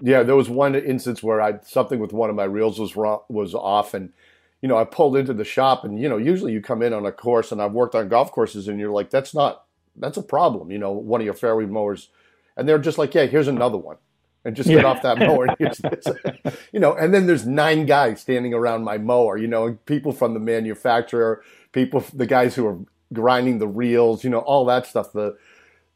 Yeah, 0.00 0.22
there 0.22 0.36
was 0.36 0.48
one 0.48 0.74
instance 0.74 1.22
where 1.22 1.40
I 1.40 1.58
something 1.64 1.98
with 1.98 2.12
one 2.12 2.30
of 2.30 2.36
my 2.36 2.44
reels 2.44 2.78
was 2.78 2.96
wrong, 2.96 3.20
was 3.28 3.54
off, 3.54 3.94
and 3.94 4.12
you 4.60 4.68
know 4.68 4.76
I 4.76 4.84
pulled 4.84 5.16
into 5.16 5.34
the 5.34 5.44
shop, 5.44 5.84
and 5.84 6.00
you 6.00 6.08
know 6.08 6.16
usually 6.16 6.52
you 6.52 6.60
come 6.60 6.82
in 6.82 6.92
on 6.92 7.06
a 7.06 7.12
course, 7.12 7.52
and 7.52 7.60
I've 7.60 7.72
worked 7.72 7.94
on 7.94 8.08
golf 8.08 8.32
courses, 8.32 8.68
and 8.68 8.80
you're 8.80 8.90
like, 8.90 9.10
that's 9.10 9.34
not 9.34 9.64
that's 9.96 10.16
a 10.16 10.22
problem, 10.22 10.70
you 10.70 10.78
know, 10.78 10.90
one 10.92 11.20
of 11.20 11.24
your 11.24 11.34
fairway 11.34 11.66
mowers, 11.66 12.08
and 12.56 12.68
they're 12.68 12.78
just 12.78 12.98
like, 12.98 13.14
yeah, 13.14 13.26
here's 13.26 13.48
another 13.48 13.76
one, 13.76 13.96
and 14.44 14.56
just 14.56 14.68
yeah. 14.68 14.76
get 14.76 14.84
off 14.84 15.02
that 15.02 15.18
mower, 15.18 15.46
you 16.72 16.80
know, 16.80 16.94
and 16.94 17.12
then 17.12 17.26
there's 17.26 17.46
nine 17.46 17.86
guys 17.86 18.20
standing 18.20 18.54
around 18.54 18.84
my 18.84 18.98
mower, 18.98 19.36
you 19.36 19.46
know, 19.46 19.78
people 19.86 20.12
from 20.12 20.34
the 20.34 20.40
manufacturer, 20.40 21.42
people, 21.72 22.04
the 22.14 22.26
guys 22.26 22.54
who 22.54 22.66
are 22.66 22.78
grinding 23.12 23.58
the 23.58 23.68
reels, 23.68 24.24
you 24.24 24.30
know, 24.30 24.38
all 24.40 24.64
that 24.64 24.86
stuff, 24.86 25.12
the 25.12 25.36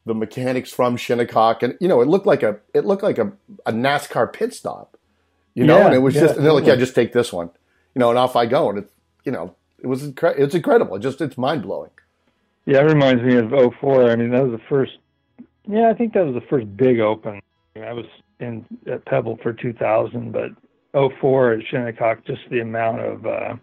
the 0.07 0.15
mechanics 0.15 0.71
from 0.71 0.97
Shinnecock, 0.97 1.63
and 1.63 1.77
you 1.79 1.87
know, 1.87 2.01
it 2.01 2.07
looked 2.07 2.25
like 2.25 2.43
a 2.43 2.59
it 2.73 2.85
looked 2.85 3.03
like 3.03 3.17
a, 3.17 3.31
a 3.65 3.71
NASCAR 3.71 4.31
pit 4.33 4.53
stop, 4.53 4.97
you 5.53 5.65
know, 5.65 5.77
yeah, 5.77 5.85
and 5.85 5.95
it 5.95 5.99
was 5.99 6.15
yeah, 6.15 6.21
just 6.21 6.37
and 6.37 6.45
they're 6.45 6.53
like, 6.53 6.65
yeah, 6.65 6.75
just 6.75 6.95
take 6.95 7.13
this 7.13 7.31
one, 7.31 7.49
you 7.93 7.99
know, 7.99 8.09
and 8.09 8.17
off 8.17 8.35
I 8.35 8.45
go, 8.45 8.69
and 8.69 8.79
it's 8.79 8.91
you 9.23 9.31
know, 9.31 9.55
it 9.79 9.87
was 9.87 10.03
incre- 10.03 10.39
it's 10.39 10.55
incredible, 10.55 10.95
it 10.95 11.01
just 11.01 11.21
it's 11.21 11.37
mind 11.37 11.63
blowing. 11.63 11.91
Yeah, 12.67 12.79
it 12.79 12.91
reminds 12.91 13.23
me 13.23 13.35
of 13.37 13.49
04. 13.79 14.11
I 14.11 14.17
mean, 14.17 14.31
that 14.31 14.43
was 14.43 14.51
the 14.51 14.65
first. 14.67 14.97
Yeah, 15.65 15.89
I 15.89 15.93
think 15.93 16.13
that 16.13 16.25
was 16.25 16.35
the 16.35 16.47
first 16.49 16.75
big 16.75 16.99
open. 16.99 17.41
I 17.77 17.93
was 17.93 18.05
in 18.41 18.65
at 18.91 19.05
Pebble 19.05 19.37
for 19.41 19.53
2000, 19.53 20.33
but 20.33 20.51
04 20.93 21.53
at 21.53 21.65
Shinnecock, 21.65 22.25
just 22.25 22.41
the 22.49 22.59
amount 22.59 22.99
of 22.99 23.25
uh, 23.25 23.55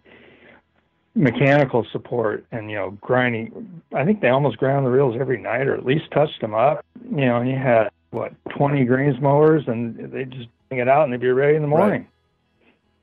mechanical 1.15 1.85
support 1.91 2.45
and 2.51 2.69
you 2.69 2.75
know 2.75 2.91
grinding. 3.01 3.81
I 3.93 4.05
think 4.05 4.21
they 4.21 4.29
almost 4.29 4.57
ground 4.57 4.85
the 4.85 4.91
reels 4.91 5.15
every 5.19 5.39
night, 5.39 5.67
or 5.67 5.75
at 5.75 5.85
least 5.85 6.11
touched 6.11 6.41
them 6.41 6.53
up. 6.53 6.85
You 7.09 7.25
know, 7.25 7.37
and 7.37 7.49
you 7.49 7.55
had 7.55 7.89
what 8.11 8.33
20 8.49 8.85
greens 8.85 9.19
mowers, 9.21 9.63
and 9.67 10.11
they 10.11 10.25
just 10.25 10.49
bring 10.69 10.81
it 10.81 10.87
out 10.87 11.05
and 11.05 11.13
they'd 11.13 11.19
be 11.19 11.29
ready 11.29 11.55
in 11.55 11.61
the 11.61 11.67
morning. 11.67 12.07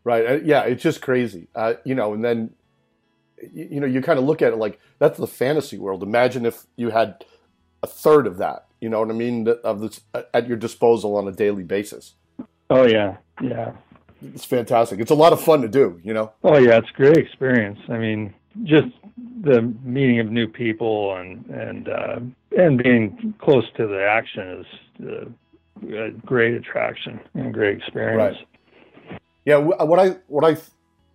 Right. 0.05 0.25
right. 0.25 0.41
Uh, 0.41 0.45
yeah, 0.45 0.63
it's 0.63 0.83
just 0.83 1.01
crazy. 1.01 1.49
Uh, 1.55 1.75
you 1.85 1.95
know, 1.95 2.13
and 2.13 2.25
then 2.25 2.51
you, 3.53 3.69
you 3.73 3.81
know 3.81 3.87
you 3.87 4.03
kind 4.03 4.19
of 4.19 4.25
look 4.25 4.43
at 4.43 4.53
it 4.53 4.57
like 4.57 4.79
that's 4.99 5.19
the 5.19 5.27
fantasy 5.27 5.79
world. 5.79 6.03
Imagine 6.03 6.47
if 6.47 6.67
you 6.77 6.91
had 6.91 7.25
a 7.83 7.87
third 7.87 8.27
of 8.27 8.39
that. 8.39 8.67
You 8.81 8.89
know 8.89 9.01
what 9.01 9.11
I 9.11 9.15
mean? 9.15 9.49
Of 9.49 9.81
this 9.81 10.01
at 10.35 10.49
your 10.49 10.57
disposal 10.57 11.17
on 11.17 11.29
a 11.29 11.33
daily 11.33 11.63
basis. 11.63 12.15
Oh 12.69 12.87
yeah, 12.87 13.17
yeah. 13.41 13.73
It's 14.23 14.45
fantastic. 14.45 15.01
It's 15.01 15.11
a 15.11 15.17
lot 15.17 15.33
of 15.33 15.41
fun 15.41 15.63
to 15.63 15.69
do. 15.69 16.01
You 16.03 16.15
know. 16.15 16.33
Oh 16.45 16.59
yeah, 16.59 16.79
it's 16.79 16.91
a 16.91 16.97
great 16.97 17.17
experience. 17.17 17.79
I 17.89 17.99
mean, 17.99 18.35
just 18.65 18.89
the 19.43 19.63
meeting 19.83 20.21
of 20.21 20.31
new 20.31 20.47
people 20.47 21.17
and 21.17 21.47
and 21.47 21.89
uh, 21.89 22.21
and 22.57 22.83
being 22.83 23.35
close 23.41 23.65
to 23.77 23.87
the 23.87 24.05
action 24.05 24.61
is 24.61 25.07
uh, 25.07 25.97
a 25.97 26.11
great 26.25 26.55
attraction 26.55 27.21
and 27.35 27.49
a 27.49 27.51
great 27.51 27.79
experience. 27.79 28.39
Right. 28.39 29.19
Yeah, 29.45 29.57
what 29.57 29.99
I 29.99 30.17
what 30.29 30.45
I 30.45 30.57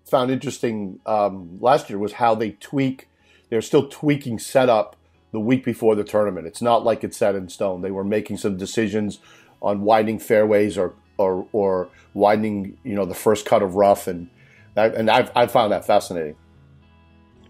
found 0.05 0.31
interesting 0.31 0.99
um, 1.05 1.57
last 1.61 1.89
year 1.89 1.99
was 1.99 2.13
how 2.13 2.35
they 2.35 2.51
tweak. 2.51 3.07
They're 3.49 3.61
still 3.61 3.87
tweaking 3.87 4.39
setup 4.39 4.97
the 5.31 5.39
week 5.39 5.63
before 5.63 5.95
the 5.95 6.03
tournament. 6.03 6.47
It's 6.47 6.61
not 6.61 6.83
like 6.83 7.03
it's 7.03 7.17
set 7.17 7.35
in 7.35 7.49
stone. 7.49 7.81
They 7.81 7.91
were 7.91 8.03
making 8.03 8.37
some 8.37 8.57
decisions 8.57 9.19
on 9.61 9.81
widening 9.81 10.19
fairways 10.19 10.77
or 10.77 10.93
or, 11.17 11.47
or 11.51 11.89
widening, 12.13 12.77
you 12.83 12.95
know, 12.95 13.05
the 13.05 13.15
first 13.15 13.45
cut 13.45 13.61
of 13.61 13.75
rough, 13.75 14.07
and 14.07 14.29
that, 14.75 14.95
and 14.95 15.09
I've 15.09 15.31
I 15.35 15.47
found 15.47 15.71
that 15.71 15.85
fascinating. 15.85 16.35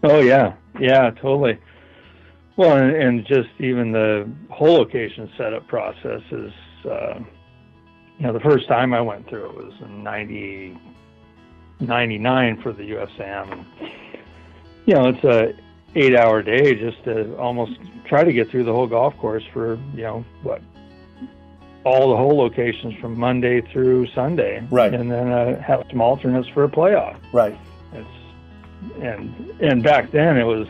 Oh 0.03 0.19
yeah, 0.19 0.53
yeah, 0.79 1.11
totally. 1.11 1.59
Well, 2.57 2.75
and, 2.75 2.95
and 2.95 3.25
just 3.25 3.49
even 3.59 3.91
the 3.91 4.29
hole 4.49 4.77
location 4.77 5.29
setup 5.37 5.67
process 5.67 6.21
is, 6.31 6.51
uh, 6.89 7.19
you 8.17 8.25
know, 8.25 8.33
the 8.33 8.39
first 8.39 8.67
time 8.67 8.93
I 8.95 9.01
went 9.01 9.29
through 9.29 9.49
it 9.49 9.55
was 9.55 9.73
in 9.81 10.03
90, 10.03 10.77
99 11.79 12.61
for 12.63 12.73
the 12.73 12.81
USAM. 12.81 13.51
And, 13.51 13.65
you 14.87 14.95
know, 14.95 15.09
it's 15.09 15.23
a 15.23 15.53
eight 15.95 16.15
hour 16.15 16.41
day 16.41 16.73
just 16.73 17.03
to 17.03 17.35
almost 17.37 17.73
try 18.07 18.23
to 18.23 18.33
get 18.33 18.49
through 18.49 18.63
the 18.63 18.73
whole 18.73 18.87
golf 18.87 19.15
course 19.17 19.43
for, 19.53 19.75
you 19.93 20.03
know, 20.03 20.25
what, 20.41 20.61
all 21.87 22.09
the 22.09 22.17
hole 22.17 22.37
locations 22.37 22.93
from 22.99 23.17
Monday 23.17 23.61
through 23.71 24.07
Sunday. 24.07 24.65
Right. 24.69 24.93
And 24.93 25.09
then 25.09 25.31
uh, 25.31 25.61
have 25.61 25.85
some 25.89 26.01
alternates 26.01 26.49
for 26.49 26.65
a 26.65 26.69
playoff. 26.69 27.17
Right. 27.31 27.57
It's, 27.93 28.09
and, 29.01 29.33
and 29.61 29.81
back 29.81 30.11
then 30.11 30.37
it 30.37 30.43
was, 30.43 30.67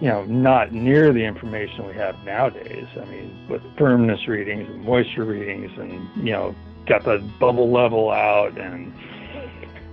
you 0.00 0.08
know, 0.08 0.24
not 0.26 0.72
near 0.72 1.12
the 1.12 1.24
information 1.24 1.86
we 1.86 1.94
have 1.94 2.22
nowadays. 2.24 2.86
I 3.00 3.04
mean, 3.06 3.46
with 3.48 3.62
firmness 3.76 4.28
readings 4.28 4.68
and 4.68 4.84
moisture 4.84 5.24
readings 5.24 5.70
and, 5.76 5.92
you 6.24 6.32
know, 6.32 6.54
got 6.86 7.04
the 7.04 7.18
bubble 7.40 7.70
level 7.72 8.10
out 8.10 8.56
and, 8.56 8.94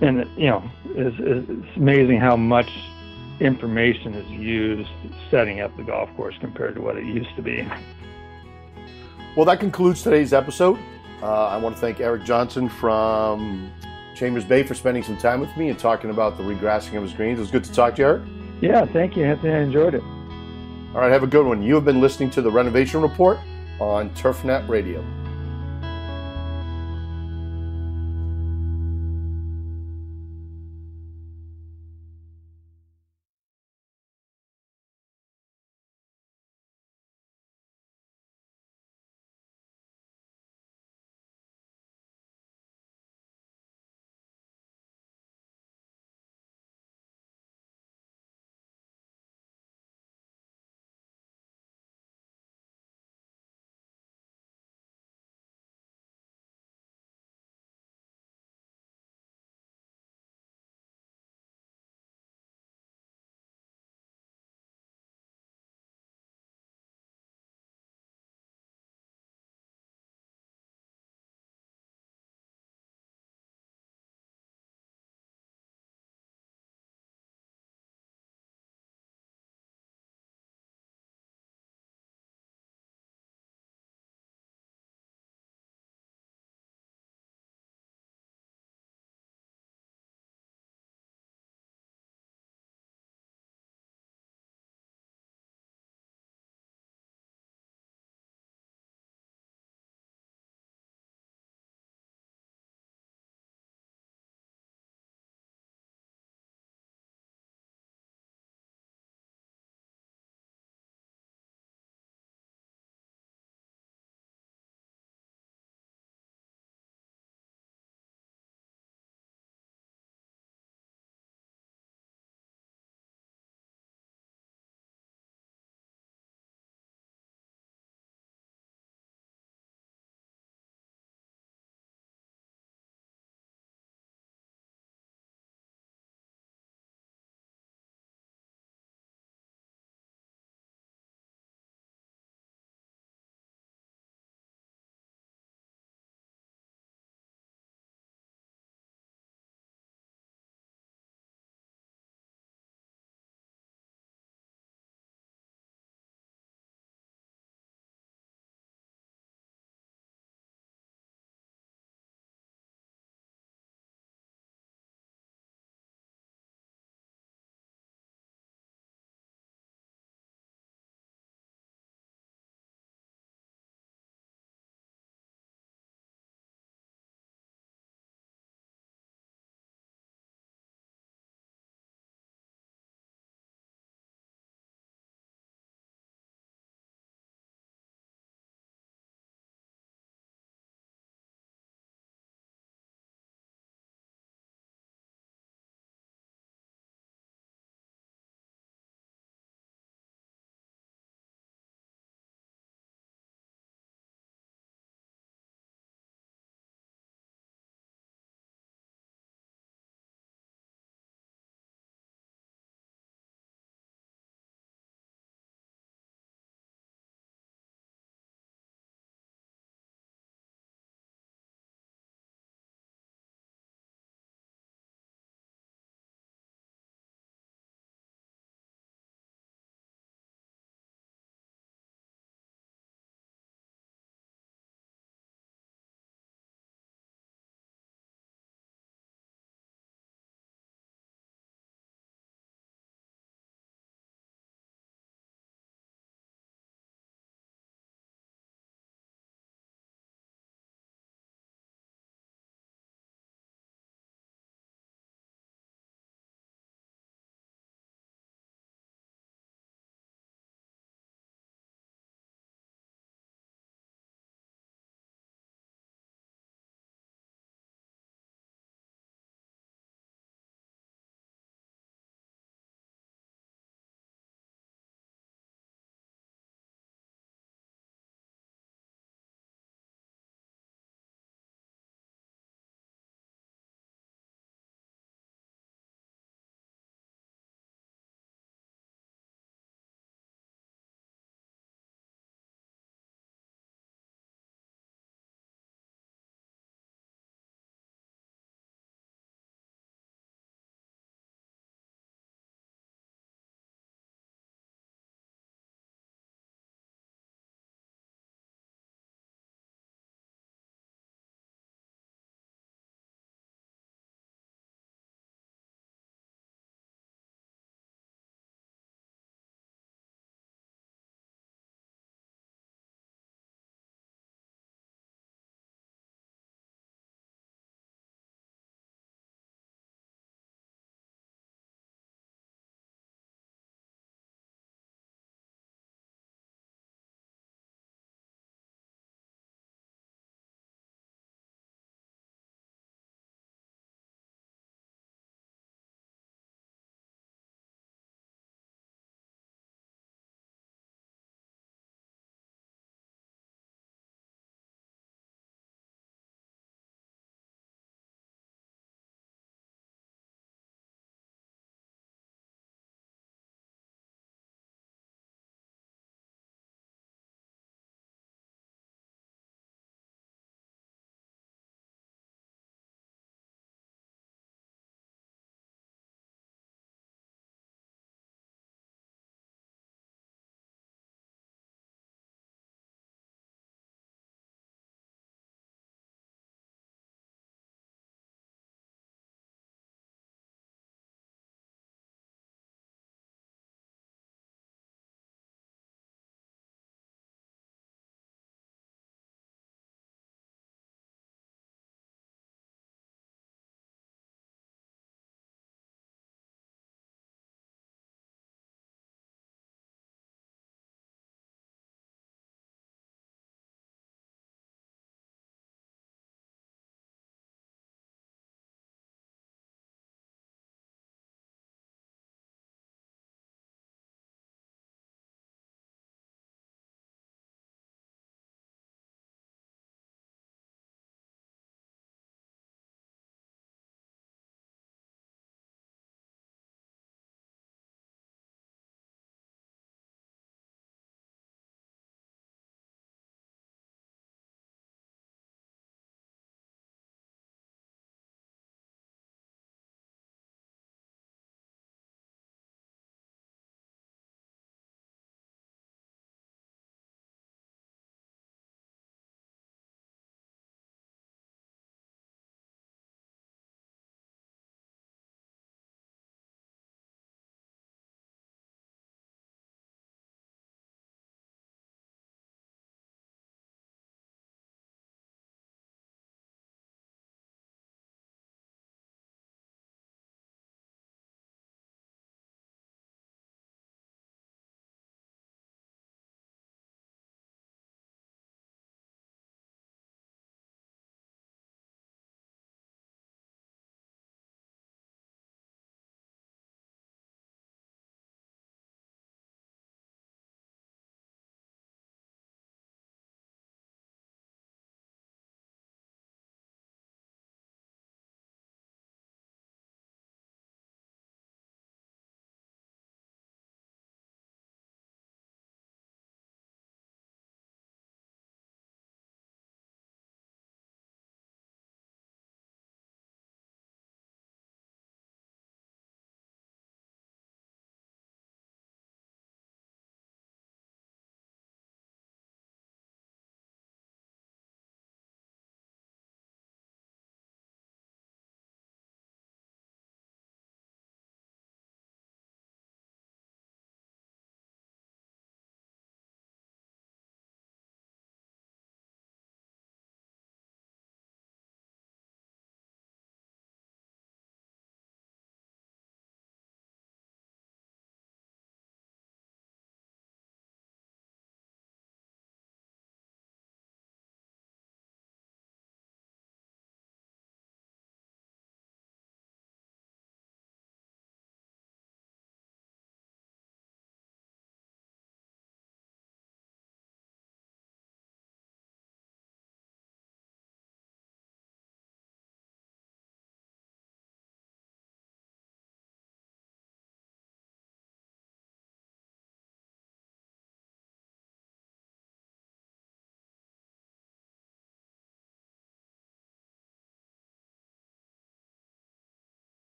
and 0.00 0.26
you 0.38 0.46
know, 0.46 0.70
it's, 0.86 1.16
it's 1.18 1.76
amazing 1.76 2.18
how 2.18 2.36
much 2.36 2.70
information 3.40 4.14
is 4.14 4.30
used 4.30 4.88
setting 5.30 5.60
up 5.60 5.76
the 5.76 5.82
golf 5.82 6.08
course 6.16 6.34
compared 6.40 6.74
to 6.74 6.80
what 6.80 6.96
it 6.96 7.04
used 7.04 7.34
to 7.36 7.42
be. 7.42 7.68
Well, 9.36 9.44
that 9.44 9.60
concludes 9.60 10.02
today's 10.02 10.32
episode. 10.32 10.78
Uh, 11.22 11.48
I 11.48 11.58
want 11.58 11.74
to 11.74 11.80
thank 11.80 12.00
Eric 12.00 12.24
Johnson 12.24 12.70
from 12.70 13.70
Chambers 14.14 14.46
Bay 14.46 14.62
for 14.62 14.72
spending 14.72 15.02
some 15.02 15.18
time 15.18 15.40
with 15.40 15.54
me 15.58 15.68
and 15.68 15.78
talking 15.78 16.08
about 16.08 16.38
the 16.38 16.42
regrassing 16.42 16.96
of 16.96 17.02
his 17.02 17.12
greens. 17.12 17.38
It 17.38 17.42
was 17.42 17.50
good 17.50 17.64
to 17.64 17.72
talk 17.72 17.96
to 17.96 18.02
you, 18.02 18.08
Eric. 18.08 18.22
Yeah, 18.62 18.86
thank 18.86 19.14
you, 19.14 19.24
Anthony. 19.24 19.52
I 19.52 19.58
enjoyed 19.58 19.94
it. 19.94 20.02
All 20.02 21.02
right, 21.02 21.12
have 21.12 21.22
a 21.22 21.26
good 21.26 21.44
one. 21.44 21.62
You 21.62 21.74
have 21.74 21.84
been 21.84 22.00
listening 22.00 22.30
to 22.30 22.40
the 22.40 22.50
Renovation 22.50 23.02
Report 23.02 23.38
on 23.78 24.08
TurfNet 24.14 24.66
Radio. 24.70 25.04